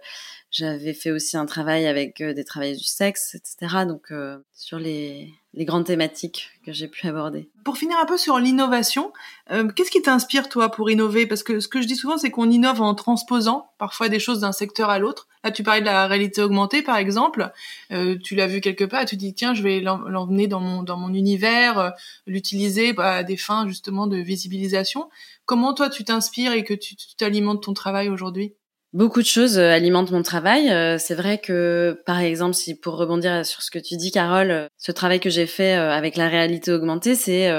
j'avais 0.49 0.93
fait 0.93 1.11
aussi 1.11 1.35
un 1.35 1.45
travail 1.45 1.85
avec 1.85 2.23
des 2.23 2.43
travailleurs 2.45 2.77
du 2.77 2.85
sexe, 2.85 3.35
etc. 3.35 3.85
Donc, 3.85 4.13
sur 4.53 4.79
les, 4.79 5.33
les 5.57 5.65
grandes 5.65 5.85
thématiques 5.85 6.51
que 6.63 6.71
j'ai 6.71 6.87
pu 6.87 7.07
aborder. 7.07 7.49
Pour 7.63 7.77
finir 7.77 7.97
un 7.97 8.05
peu 8.05 8.15
sur 8.15 8.37
l'innovation, 8.37 9.11
euh, 9.49 9.67
qu'est-ce 9.67 9.89
qui 9.89 10.03
t'inspire 10.03 10.49
toi 10.49 10.69
pour 10.69 10.91
innover? 10.91 11.25
Parce 11.25 11.41
que 11.41 11.59
ce 11.59 11.67
que 11.67 11.81
je 11.81 11.87
dis 11.87 11.95
souvent, 11.95 12.19
c'est 12.19 12.29
qu'on 12.29 12.51
innove 12.51 12.79
en 12.79 12.93
transposant 12.93 13.71
parfois 13.79 14.07
des 14.07 14.19
choses 14.19 14.41
d'un 14.41 14.51
secteur 14.51 14.91
à 14.91 14.99
l'autre. 14.99 15.27
Là, 15.43 15.49
tu 15.49 15.63
parlais 15.63 15.81
de 15.81 15.85
la 15.87 16.05
réalité 16.05 16.43
augmentée, 16.43 16.83
par 16.83 16.97
exemple. 16.97 17.51
Euh, 17.91 18.17
tu 18.23 18.35
l'as 18.35 18.45
vu 18.45 18.61
quelque 18.61 18.83
part, 18.83 19.05
tu 19.05 19.15
dis 19.17 19.33
tiens, 19.33 19.55
je 19.55 19.63
vais 19.63 19.79
l'emmener 19.79 20.47
dans 20.47 20.59
mon 20.59 20.83
dans 20.83 20.97
mon 20.97 21.11
univers, 21.11 21.79
euh, 21.79 21.89
l'utiliser 22.27 22.93
bah, 22.93 23.15
à 23.15 23.23
des 23.23 23.37
fins 23.37 23.67
justement 23.67 24.05
de 24.05 24.17
visibilisation. 24.17 25.09
Comment 25.45 25.73
toi 25.73 25.89
tu 25.89 26.03
t'inspires 26.03 26.53
et 26.53 26.63
que 26.63 26.75
tu 26.75 26.95
t'alimentes 27.17 27.63
ton 27.63 27.73
travail 27.73 28.09
aujourd'hui? 28.09 28.53
Beaucoup 28.93 29.21
de 29.21 29.27
choses 29.27 29.57
euh, 29.57 29.69
alimentent 29.69 30.11
mon 30.11 30.21
travail. 30.21 30.69
Euh, 30.69 30.97
c'est 30.97 31.13
vrai 31.13 31.39
que, 31.39 32.01
par 32.05 32.19
exemple, 32.19 32.53
si 32.53 32.73
pour 32.73 32.95
rebondir 32.95 33.45
sur 33.45 33.61
ce 33.61 33.69
que 33.69 33.79
tu 33.79 33.97
dis, 33.97 34.11
Carole, 34.11 34.49
euh, 34.49 34.67
ce 34.77 34.93
travail 34.93 35.19
que 35.19 35.29
j'ai 35.29 35.45
fait 35.45 35.73
avec 35.73 36.15
la 36.15 36.29
réalité 36.29 36.71
augmentée, 36.71 37.15
c'est 37.15 37.51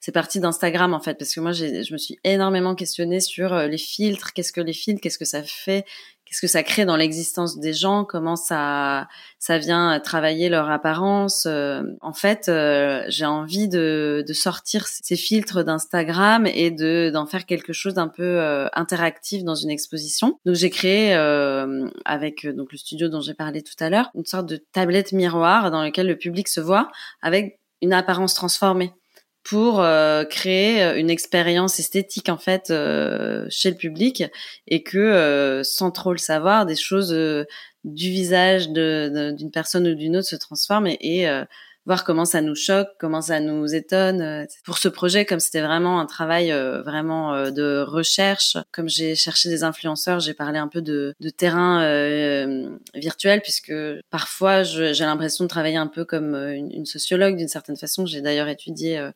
c'est 0.00 0.12
parti 0.12 0.40
d'Instagram 0.40 0.92
en 0.92 1.00
fait, 1.00 1.14
parce 1.14 1.34
que 1.34 1.40
moi, 1.40 1.52
je 1.52 1.92
me 1.92 1.98
suis 1.98 2.18
énormément 2.24 2.74
questionnée 2.74 3.20
sur 3.20 3.56
les 3.56 3.78
filtres. 3.78 4.32
Qu'est-ce 4.32 4.52
que 4.52 4.60
les 4.60 4.72
filtres 4.72 5.00
Qu'est-ce 5.00 5.18
que 5.18 5.24
ça 5.24 5.42
fait 5.42 5.84
qu'est-ce 6.32 6.40
que 6.40 6.46
ça 6.46 6.62
crée 6.62 6.86
dans 6.86 6.96
l'existence 6.96 7.58
des 7.58 7.74
gens, 7.74 8.06
comment 8.06 8.36
ça 8.36 9.06
ça 9.38 9.58
vient 9.58 10.00
travailler 10.00 10.48
leur 10.48 10.70
apparence? 10.70 11.44
Euh, 11.46 11.82
en 12.00 12.14
fait, 12.14 12.48
euh, 12.48 13.04
j'ai 13.08 13.26
envie 13.26 13.68
de, 13.68 14.24
de, 14.26 14.32
sortir 14.32 14.86
ces 14.86 15.16
filtres 15.16 15.62
d'Instagram 15.62 16.46
et 16.46 16.70
de 16.70 17.10
d'en 17.12 17.26
faire 17.26 17.44
quelque 17.44 17.74
chose 17.74 17.92
d'un 17.92 18.08
peu 18.08 18.22
euh, 18.22 18.66
interactif 18.72 19.44
dans 19.44 19.54
une 19.54 19.68
exposition. 19.68 20.38
Donc 20.46 20.54
j'ai 20.54 20.70
créé 20.70 21.12
avec 22.06 22.46
donc 22.46 22.72
le 22.72 22.78
studio 22.78 23.08
dont 23.08 23.20
j'ai 23.20 23.34
parlé 23.34 23.62
tout 23.62 23.76
à 23.80 23.90
l'heure 23.90 24.10
une 24.14 24.24
sorte 24.24 24.46
de 24.46 24.56
tablette 24.56 25.12
miroir 25.12 25.70
dans 25.70 25.84
lequel 25.84 26.06
le 26.06 26.16
public 26.16 26.48
se 26.48 26.60
voit 26.60 26.88
avec 27.20 27.60
une 27.82 27.92
apparence 27.92 28.32
transformée 28.32 28.94
pour 29.44 29.80
euh, 29.80 30.24
créer 30.24 30.82
euh, 30.82 30.96
une 30.96 31.10
expérience 31.10 31.80
esthétique 31.80 32.28
en 32.28 32.38
fait 32.38 32.70
euh, 32.70 33.46
chez 33.50 33.70
le 33.70 33.76
public 33.76 34.24
et 34.68 34.82
que 34.82 35.62
sans 35.64 35.90
trop 35.90 36.12
le 36.12 36.18
savoir 36.18 36.66
des 36.66 36.76
choses 36.76 37.12
du 37.84 38.10
visage 38.10 38.68
d'une 38.68 39.50
personne 39.52 39.88
ou 39.88 39.94
d'une 39.94 40.16
autre 40.16 40.28
se 40.28 40.36
transforment 40.36 40.86
et 40.86 41.26
voir 41.86 42.04
comment 42.04 42.24
ça 42.24 42.40
nous 42.40 42.54
choque, 42.54 42.88
comment 42.98 43.22
ça 43.22 43.40
nous 43.40 43.74
étonne. 43.74 44.22
Euh, 44.22 44.44
pour 44.64 44.78
ce 44.78 44.88
projet, 44.88 45.24
comme 45.24 45.40
c'était 45.40 45.60
vraiment 45.60 46.00
un 46.00 46.06
travail 46.06 46.52
euh, 46.52 46.82
vraiment 46.82 47.34
euh, 47.34 47.50
de 47.50 47.84
recherche, 47.86 48.56
comme 48.70 48.88
j'ai 48.88 49.14
cherché 49.14 49.48
des 49.48 49.64
influenceurs, 49.64 50.20
j'ai 50.20 50.34
parlé 50.34 50.58
un 50.58 50.68
peu 50.68 50.80
de, 50.80 51.14
de 51.20 51.30
terrain 51.30 51.62
virtuel, 52.94 53.40
puisque 53.40 53.72
parfois 54.10 54.62
j'ai 54.62 55.04
l'impression 55.04 55.44
de 55.44 55.48
travailler 55.48 55.76
un 55.76 55.86
peu 55.86 56.04
comme 56.04 56.34
une, 56.34 56.86
sociologue 56.86 57.36
d'une 57.36 57.48
certaine 57.48 57.76
façon. 57.76 58.06
J'ai 58.06 58.20
d'ailleurs 58.20 58.48
étudié 58.48 59.10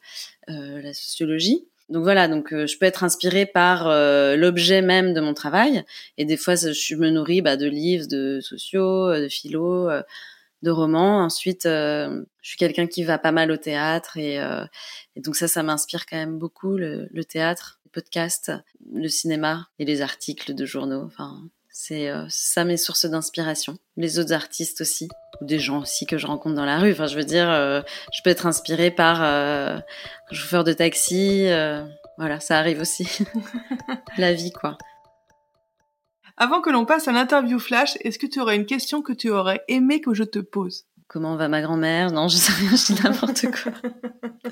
la 0.49 0.94
sociologie. 0.94 1.66
Donc 1.88 2.02
voilà, 2.02 2.28
donc 2.28 2.49
je 2.50 2.78
peux 2.78 2.87
être 2.87 3.04
inspirée 3.04 3.46
par 3.46 3.88
l'objet 4.37 4.82
même 4.82 5.14
de 5.14 5.20
mon 5.20 5.35
travail, 5.35 5.85
et 6.18 6.25
des 6.25 6.37
fois 6.37 6.54
je 6.54 6.94
me 6.96 7.11
nourris 7.11 7.42
bah, 7.42 7.56
de 7.56 7.66
livres, 7.66 8.06
de 8.08 8.40
sociaux, 8.40 9.14
de 9.14 9.28
philo 9.28 9.88
de 10.63 10.71
romans. 10.71 11.23
Ensuite, 11.23 11.67
euh, 11.67 12.25
je 12.43 12.51
suis 12.51 12.59
quelqu'un 12.59 12.87
qui 12.87 13.05
va 13.05 13.19
pas 13.19 13.33
mal 13.33 13.51
au 13.51 13.57
théâtre 13.57 14.17
et, 14.17 14.39
euh, 14.41 14.65
donc 15.17 15.37
ça, 15.37 15.49
ça 15.49 15.63
m'inspire 15.63 16.07
quand 16.07 16.17
même 16.17 16.39
beaucoup 16.39 16.77
le, 16.77 17.09
théâtre, 17.25 17.81
les 17.85 17.91
podcasts, 17.91 18.53
le 18.93 19.09
cinéma 19.09 19.69
et 19.79 19.85
les 19.85 20.03
articles 20.03 20.55
de 20.55 20.65
journaux. 20.65 21.03
Enfin, 21.05 21.41
c'est 21.71 22.09
euh, 22.09 22.25
ça 22.29 22.65
mes 22.65 22.77
sources 22.77 23.07
d'inspiration. 23.07 23.79
Les 23.97 24.19
autres 24.19 24.33
artistes 24.33 24.81
aussi, 24.81 25.09
ou 25.41 25.45
des 25.45 25.59
gens 25.59 25.81
aussi 25.83 26.07
que 26.07 26.19
je 26.19 26.27
rencontre 26.27 26.57
dans 26.57 26.65
la 26.65 26.79
rue. 26.79 26.93
Enfin, 26.93 27.07
je 27.07 27.17
veux 27.17 27.25
dire, 27.25 27.49
je 27.49 28.23
peux 28.23 28.31
être 28.31 28.47
inspirée 28.47 28.91
par 28.91 29.23
un 29.23 29.83
chauffeur 30.33 30.65
de 30.65 30.73
taxi. 30.73 31.47
voilà, 32.17 32.41
ça 32.41 32.59
arrive 32.59 32.81
aussi. 32.81 33.07
la 34.19 34.33
vie, 34.33 34.53
quoi. 34.53 34.79
Avant 36.38 36.61
que 36.61 36.69
l'on 36.69 36.85
passe 36.85 37.09
à 37.09 37.12
l'interview 37.12 37.59
flash, 37.59 37.97
est-ce 38.00 38.19
que 38.19 38.26
tu 38.26 38.40
aurais 38.40 38.57
une 38.57 38.66
question 38.66 39.00
que 39.00 39.14
tu 39.14 39.31
aurais 39.31 39.64
aimé 39.69 40.02
que 40.02 40.12
je 40.12 40.25
te 40.25 40.38
pose? 40.38 40.85
Comment 41.09 41.37
va 41.37 41.47
ma 41.47 41.63
grand-mère? 41.63 42.11
Non, 42.11 42.27
je 42.27 42.37
sais 42.37 42.53
rien, 42.53 42.71
je 42.71 42.93
dis 42.93 43.03
n'importe 43.03 43.47
quoi. 43.53 43.73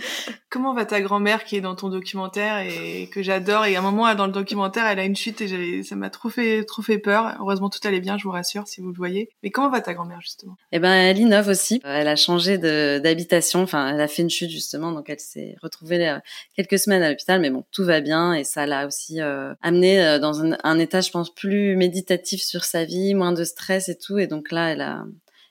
Comment 0.51 0.73
va 0.73 0.85
ta 0.85 1.01
grand-mère 1.01 1.45
qui 1.45 1.57
est 1.57 1.61
dans 1.61 1.75
ton 1.75 1.89
documentaire 1.89 2.59
et 2.59 3.09
que 3.13 3.23
j'adore? 3.23 3.65
Et 3.65 3.75
à 3.75 3.81
un 3.81 3.83
moment, 3.83 4.15
dans 4.15 4.27
le 4.27 4.33
documentaire, 4.33 4.87
elle 4.87 5.01
a 5.01 5.05
une 5.05 5.17
chute 5.17 5.41
et 5.41 5.83
ça 5.83 5.97
m'a 5.97 6.11
trop 6.11 6.29
fait, 6.29 6.63
trop 6.65 6.81
fait 6.81 6.99
peur. 6.99 7.37
Heureusement, 7.41 7.71
tout 7.71 7.81
allait 7.83 8.01
bien, 8.01 8.19
je 8.19 8.25
vous 8.25 8.31
rassure, 8.31 8.69
si 8.69 8.81
vous 8.81 8.89
le 8.89 8.97
voyez. 8.97 9.31
Mais 9.43 9.51
comment 9.51 9.69
va 9.69 9.81
ta 9.81 9.95
grand-mère, 9.95 10.21
justement? 10.21 10.57
Eh 10.71 10.79
ben, 10.79 10.93
elle 10.93 11.19
innove 11.19 11.49
aussi. 11.49 11.81
Elle 11.85 12.07
a 12.07 12.15
changé 12.15 12.57
d'habitation. 12.57 13.63
Enfin, 13.63 13.93
elle 13.93 14.01
a 14.01 14.07
fait 14.07 14.23
une 14.23 14.31
chute, 14.31 14.51
justement. 14.51 14.93
Donc, 14.93 15.11
elle 15.11 15.19
s'est 15.19 15.57
retrouvée 15.61 16.09
euh, 16.09 16.19
quelques 16.55 16.79
semaines 16.79 17.03
à 17.03 17.11
l'hôpital. 17.11 17.41
Mais 17.41 17.51
bon, 17.51 17.65
tout 17.73 17.85
va 17.85 18.01
bien. 18.01 18.33
Et 18.33 18.45
ça 18.45 18.65
l'a 18.67 18.87
aussi 18.87 19.21
euh, 19.21 19.55
amené 19.61 20.05
euh, 20.05 20.21
dans 20.21 20.45
un, 20.45 20.57
un 20.63 20.79
état, 20.79 21.01
je 21.01 21.11
pense, 21.11 21.35
plus 21.35 21.77
méditatif 21.77 22.43
sur 22.43 22.63
sa 22.63 22.85
vie, 22.85 23.15
moins 23.15 23.33
de 23.33 23.43
stress 23.43 23.89
et 23.89 23.99
tout. 23.99 24.19
Et 24.19 24.29
donc 24.29 24.53
là, 24.53 24.71
elle 24.71 24.83
a, 24.83 25.05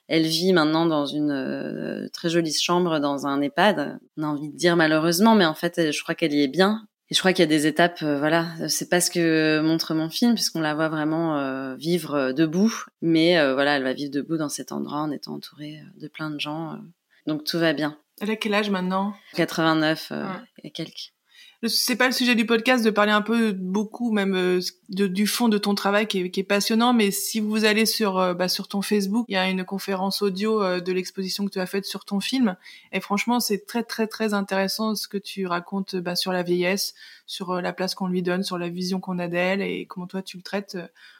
elle 0.08 0.26
vit 0.26 0.52
maintenant 0.52 0.86
dans 0.86 1.06
une 1.06 1.30
euh, 1.30 2.08
très 2.12 2.28
jolie 2.28 2.52
chambre 2.52 2.98
dans 2.98 3.26
un 3.26 3.40
EHPAD. 3.40 3.98
On 4.16 4.22
a 4.22 4.26
envie 4.26 4.50
de 4.50 4.56
dire 4.56 4.76
malheureusement, 4.76 5.34
mais 5.34 5.46
en 5.46 5.54
fait, 5.54 5.92
je 5.92 6.02
crois 6.02 6.14
qu'elle 6.14 6.34
y 6.34 6.42
est 6.42 6.48
bien. 6.48 6.86
Et 7.10 7.14
je 7.14 7.18
crois 7.18 7.32
qu'il 7.32 7.42
y 7.42 7.44
a 7.44 7.46
des 7.48 7.66
étapes, 7.66 8.02
euh, 8.02 8.18
voilà, 8.18 8.48
c'est 8.68 8.88
pas 8.88 9.00
ce 9.00 9.10
que 9.10 9.60
montre 9.60 9.94
mon 9.94 10.08
film, 10.08 10.34
puisqu'on 10.34 10.60
la 10.60 10.74
voit 10.74 10.88
vraiment 10.88 11.38
euh, 11.38 11.74
vivre 11.74 12.32
debout. 12.32 12.84
Mais 13.02 13.34
voilà, 13.52 13.76
elle 13.76 13.82
va 13.82 13.92
vivre 13.92 14.10
debout 14.10 14.36
dans 14.36 14.48
cet 14.48 14.72
endroit 14.72 15.00
en 15.00 15.10
étant 15.10 15.34
entourée 15.34 15.80
de 16.00 16.08
plein 16.08 16.30
de 16.30 16.40
gens. 16.40 16.78
donc 17.26 17.44
tout 17.44 17.58
va 17.58 17.72
bien. 17.72 17.98
Elle 18.20 18.30
a 18.30 18.36
quel 18.36 18.54
âge 18.54 18.70
maintenant? 18.70 19.14
89 19.34 20.12
et 20.62 20.70
quelques 20.70 21.13
c'est 21.68 21.96
pas 21.96 22.06
le 22.06 22.12
sujet 22.12 22.34
du 22.34 22.46
podcast 22.46 22.84
de 22.84 22.90
parler 22.90 23.12
un 23.12 23.22
peu 23.22 23.52
beaucoup 23.52 24.12
même 24.12 24.34
euh, 24.34 24.60
de, 24.88 25.06
du 25.06 25.26
fond 25.26 25.48
de 25.48 25.58
ton 25.58 25.74
travail 25.74 26.06
qui 26.06 26.20
est, 26.20 26.30
qui 26.30 26.40
est 26.40 26.44
passionnant 26.44 26.92
mais 26.92 27.10
si 27.10 27.40
vous 27.40 27.64
allez 27.64 27.86
sur 27.86 28.18
euh, 28.18 28.34
bah, 28.34 28.48
sur 28.48 28.68
ton 28.68 28.82
Facebook 28.82 29.26
il 29.28 29.34
y 29.34 29.36
a 29.36 29.48
une 29.48 29.64
conférence 29.64 30.22
audio 30.22 30.62
euh, 30.62 30.80
de 30.80 30.92
l'exposition 30.92 31.44
que 31.44 31.50
tu 31.50 31.60
as 31.60 31.66
faite 31.66 31.84
sur 31.84 32.04
ton 32.04 32.20
film. 32.20 32.56
Et 32.92 33.00
franchement 33.00 33.40
c'est 33.40 33.66
très 33.66 33.82
très 33.82 34.06
très 34.06 34.34
intéressant 34.34 34.94
ce 34.94 35.08
que 35.08 35.18
tu 35.18 35.46
racontes 35.46 35.96
bah, 35.96 36.16
sur 36.16 36.32
la 36.32 36.42
vieillesse 36.42 36.94
sur 37.26 37.60
la 37.60 37.72
place 37.72 37.94
qu'on 37.94 38.08
lui 38.08 38.22
donne 38.22 38.42
sur 38.42 38.58
la 38.58 38.68
vision 38.68 39.00
qu'on 39.00 39.18
a 39.18 39.28
d'elle 39.28 39.62
et 39.62 39.86
comment 39.86 40.06
toi 40.06 40.22
tu 40.22 40.36
le 40.36 40.42
traites. 40.42 40.76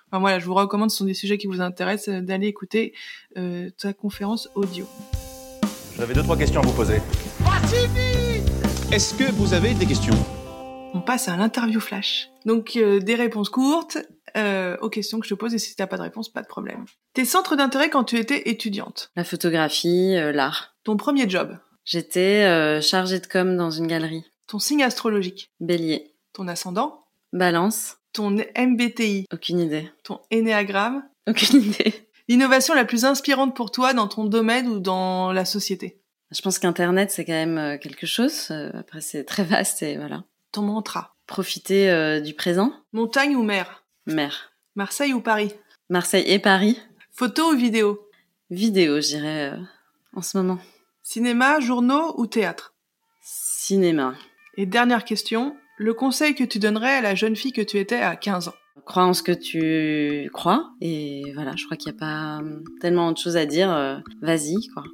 Enfin 0.08 0.20
voilà 0.20 0.38
je 0.38 0.46
vous 0.46 0.54
recommande 0.54 0.90
ce 0.90 0.98
sont 0.98 1.06
des 1.06 1.14
sujets 1.14 1.38
qui 1.38 1.46
vous 1.46 1.60
intéressent 1.60 2.22
d'aller 2.22 2.48
écouter 2.48 2.92
ta 3.34 3.92
conférence 3.92 4.48
audio. 4.54 4.86
J'avais 5.96 6.12
deux 6.14 6.22
trois 6.22 6.36
questions 6.36 6.60
à 6.60 6.66
vous 6.66 6.72
poser. 6.72 7.00
Est-ce 8.92 9.14
que 9.14 9.30
vous 9.32 9.54
avez 9.54 9.74
des 9.74 9.86
questions? 9.86 10.14
On 10.14 10.33
passe 11.04 11.28
à 11.28 11.36
l'interview 11.36 11.80
flash. 11.80 12.30
Donc 12.46 12.76
euh, 12.76 12.98
des 13.00 13.14
réponses 13.14 13.48
courtes 13.48 13.98
euh, 14.36 14.76
aux 14.80 14.88
questions 14.90 15.20
que 15.20 15.26
je 15.26 15.34
te 15.34 15.38
pose 15.38 15.54
et 15.54 15.58
si 15.58 15.76
t'as 15.76 15.86
pas 15.86 15.96
de 15.96 16.02
réponse, 16.02 16.28
pas 16.28 16.42
de 16.42 16.46
problème. 16.46 16.84
Tes 17.12 17.24
centres 17.24 17.56
d'intérêt 17.56 17.90
quand 17.90 18.04
tu 18.04 18.18
étais 18.18 18.48
étudiante 18.50 19.10
La 19.16 19.24
photographie, 19.24 20.14
euh, 20.16 20.32
l'art. 20.32 20.74
Ton 20.84 20.96
premier 20.96 21.28
job? 21.28 21.56
J'étais 21.84 22.80
chargée 22.80 23.18
de 23.20 23.26
com 23.26 23.56
dans 23.58 23.70
une 23.70 23.86
galerie. 23.86 24.24
Ton 24.46 24.58
signe 24.58 24.82
astrologique, 24.82 25.50
Bélier. 25.60 26.14
ton 26.32 26.48
ascendant, 26.48 27.04
Balance. 27.34 27.98
ton 28.14 28.30
MBTI, 28.56 29.26
Aucune 29.32 29.60
idée. 29.60 29.90
ton 30.02 30.20
énéagramme, 30.30 31.04
Aucune 31.28 31.60
idée. 31.62 32.08
l'innovation 32.26 32.72
la 32.74 32.86
plus 32.86 33.04
inspirante 33.04 33.54
pour 33.54 33.70
toi 33.70 33.92
dans 33.92 34.08
ton 34.08 34.24
domaine 34.24 34.66
ou 34.68 34.78
dans 34.80 35.30
la 35.32 35.44
société, 35.44 36.00
Je 36.30 36.40
pense 36.40 36.58
qu'Internet, 36.58 37.10
c'est 37.10 37.26
quand 37.26 37.32
même 37.32 37.78
quelque 37.78 38.06
chose. 38.06 38.50
Après, 38.72 39.02
c'est 39.02 39.24
très 39.24 39.44
vaste 39.44 39.82
et 39.82 39.98
voilà. 39.98 40.24
Ton 40.54 40.62
mantra, 40.62 41.14
Profiter 41.26 41.90
euh, 41.90 42.20
du 42.20 42.34
présent. 42.34 42.72
montagne 42.92 43.34
ou 43.36 43.42
mer, 43.42 43.84
Mer. 44.06 44.52
Marseille 44.76 45.12
ou 45.12 45.20
Paris, 45.20 45.52
Marseille 45.90 46.24
et 46.26 46.38
Paris. 46.38 46.78
photo 47.12 47.52
ou 47.52 47.56
vidéo, 47.56 48.00
Vidéo, 48.50 49.00
je 49.00 49.06
dirais, 49.08 49.50
euh, 49.52 49.56
en 50.14 50.22
ce 50.22 50.36
moment. 50.36 50.58
cinéma, 51.02 51.60
journaux 51.60 52.14
ou 52.18 52.26
théâtre? 52.26 52.74
Cinéma. 53.22 54.14
Et 54.56 54.66
dernière 54.66 55.04
question, 55.04 55.56
le 55.78 55.92
conseil 55.94 56.34
que 56.34 56.44
tu 56.44 56.58
donnerais 56.58 56.96
à 56.96 57.00
la 57.00 57.14
jeune 57.14 57.34
fille 57.36 57.52
que 57.52 57.62
tu 57.62 57.78
étais 57.78 58.00
à 58.00 58.14
15 58.16 58.48
ans? 58.48 58.54
Crois 58.86 59.04
en 59.04 59.14
ce 59.14 59.22
que 59.22 59.32
tu 59.32 60.30
crois. 60.32 60.70
Et 60.80 61.32
voilà, 61.34 61.56
je 61.56 61.64
crois 61.64 61.76
qu'il 61.76 61.90
n'y 61.92 61.96
a 61.96 62.00
pas 62.00 62.40
euh, 62.42 62.60
tellement 62.80 63.10
de 63.12 63.16
choses 63.18 63.36
à 63.36 63.46
dire. 63.46 63.72
euh, 63.72 63.96
Vas-y, 64.20 64.68
quoi. 64.74 64.84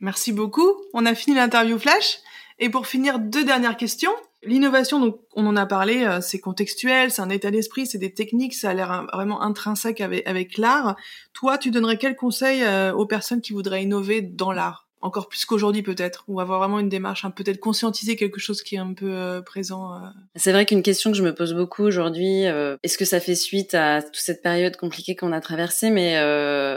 Merci 0.00 0.32
beaucoup. 0.32 0.72
On 0.94 1.04
a 1.06 1.14
fini 1.14 1.36
l'interview 1.36 1.78
flash. 1.78 2.18
Et 2.58 2.70
pour 2.70 2.86
finir, 2.86 3.18
deux 3.18 3.44
dernières 3.44 3.76
questions. 3.76 4.12
L'innovation, 4.44 5.00
donc 5.00 5.20
on 5.34 5.46
en 5.46 5.56
a 5.56 5.66
parlé, 5.66 6.04
euh, 6.04 6.20
c'est 6.20 6.38
contextuel, 6.38 7.10
c'est 7.10 7.22
un 7.22 7.28
état 7.28 7.50
d'esprit, 7.50 7.86
c'est 7.86 7.98
des 7.98 8.14
techniques, 8.14 8.54
ça 8.54 8.70
a 8.70 8.74
l'air 8.74 9.06
vraiment 9.12 9.42
intrinsèque 9.42 10.00
avec, 10.00 10.26
avec 10.28 10.58
l'art. 10.58 10.96
Toi, 11.32 11.58
tu 11.58 11.72
donnerais 11.72 11.98
quel 11.98 12.14
conseil 12.14 12.62
euh, 12.62 12.92
aux 12.92 13.06
personnes 13.06 13.40
qui 13.40 13.52
voudraient 13.52 13.82
innover 13.82 14.22
dans 14.22 14.52
l'art? 14.52 14.86
Encore 15.00 15.28
plus 15.28 15.44
qu'aujourd'hui 15.44 15.82
peut-être, 15.82 16.24
ou 16.28 16.40
avoir 16.40 16.60
vraiment 16.60 16.78
une 16.78 16.88
démarche, 16.88 17.24
hein, 17.24 17.30
peut-être 17.30 17.60
conscientiser 17.60 18.16
quelque 18.16 18.40
chose 18.40 18.62
qui 18.62 18.76
est 18.76 18.78
un 18.78 18.94
peu 18.94 19.10
euh, 19.10 19.40
présent. 19.40 19.94
euh. 19.94 20.08
C'est 20.36 20.52
vrai 20.52 20.66
qu'une 20.66 20.82
question 20.82 21.10
que 21.10 21.16
je 21.16 21.22
me 21.22 21.34
pose 21.34 21.54
beaucoup 21.54 21.82
aujourd'hui, 21.82 22.42
est-ce 22.82 22.98
que 22.98 23.04
ça 23.04 23.18
fait 23.18 23.36
suite 23.36 23.74
à 23.74 24.02
toute 24.02 24.16
cette 24.16 24.42
période 24.42 24.76
compliquée 24.76 25.16
qu'on 25.16 25.32
a 25.32 25.40
traversée? 25.40 25.90
Mais 25.90 26.14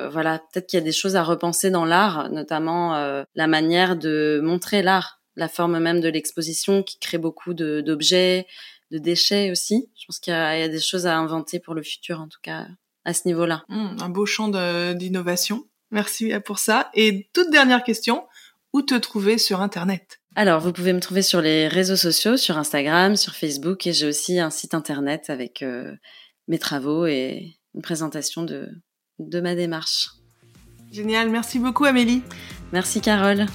voilà, 0.10 0.40
peut-être 0.52 0.68
qu'il 0.68 0.78
y 0.78 0.82
a 0.82 0.86
des 0.86 0.92
choses 0.92 1.16
à 1.16 1.24
repenser 1.24 1.70
dans 1.70 1.86
l'art, 1.86 2.30
notamment 2.32 3.24
la 3.36 3.48
manière 3.48 3.96
de 3.96 4.40
montrer 4.44 4.84
l'art, 4.84 5.21
la 5.36 5.48
forme 5.48 5.80
même 5.80 6.02
de 6.02 6.10
l'exposition 6.10 6.84
qui 6.84 7.00
crée 7.00 7.18
beaucoup 7.18 7.54
d'objets, 7.54 8.48
de, 8.92 8.98
déchets 8.98 9.52
aussi. 9.52 9.90
Je 9.96 10.06
pense 10.06 10.20
qu'il 10.20 10.34
y, 10.34 10.36
a 10.36 10.58
il 10.58 10.62
y 10.62 10.64
a 10.64 10.68
des 10.68 10.80
choses 10.80 11.08
à 11.08 11.18
inventer 11.18 11.60
pour 11.60 11.74
le 11.74 11.84
futur, 11.84 12.20
en 12.20 12.28
tout 12.28 12.40
cas 12.42 12.68
à 13.06 13.14
ce 13.14 13.28
niveau-là. 13.28 13.64
Hmm, 13.70 13.98
un 14.00 14.10
beau 14.10 14.26
champ 14.26 14.50
d'innovation. 14.94 15.68
Merci 15.92 16.34
pour 16.46 16.60
ça. 16.60 16.90
Et 16.94 17.30
toute 17.34 17.50
dernière 17.52 17.84
question, 17.84 18.26
où 18.74 18.82
te 18.82 18.96
trouver 18.96 19.38
sur 19.38 19.62
Internet? 19.62 20.22
Alors, 20.36 20.62
vous 20.62 20.72
pouvez 20.72 20.94
me 20.94 21.02
trouver 21.02 21.22
sur 21.22 21.42
les 21.42 21.68
réseaux 21.68 21.98
sociaux, 21.98 22.38
sur 22.38 22.58
Instagram, 22.58 23.18
sur 23.18 23.36
Facebook, 23.36 23.86
et 23.86 23.94
j'ai 23.94 24.08
aussi 24.08 24.40
un 24.40 24.50
site 24.50 24.74
internet 24.74 25.30
avec 25.30 25.62
euh, 25.62 25.94
mes 26.48 26.58
travaux 26.58 27.06
et 27.06 27.58
une 27.76 27.82
présentation 27.82 28.44
de, 28.44 28.70
de 29.20 29.42
ma 29.42 29.56
démarche. 29.56 30.10
Génial, 30.92 31.30
merci 31.30 31.60
beaucoup 31.60 31.86
Amélie. 31.86 32.22
Merci 32.72 33.02
Carole. 33.02 33.46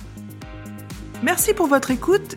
Merci 1.22 1.54
pour 1.54 1.66
votre 1.66 1.90
écoute. 1.90 2.34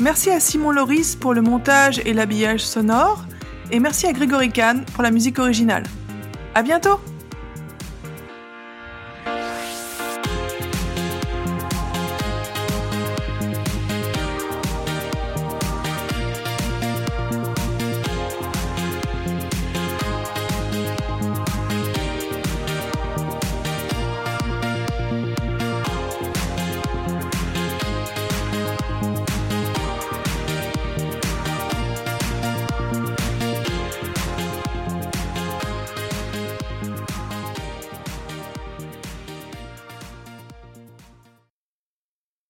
Merci 0.00 0.30
à 0.30 0.40
Simon 0.40 0.70
Loris 0.70 1.16
pour 1.16 1.34
le 1.34 1.42
montage 1.42 2.00
et 2.04 2.12
l'habillage 2.12 2.64
sonore. 2.64 3.24
Et 3.70 3.80
merci 3.80 4.06
à 4.06 4.12
Grégory 4.12 4.50
Kahn 4.50 4.84
pour 4.94 5.02
la 5.02 5.10
musique 5.10 5.38
originale. 5.38 5.84
À 6.54 6.62
bientôt! 6.62 7.00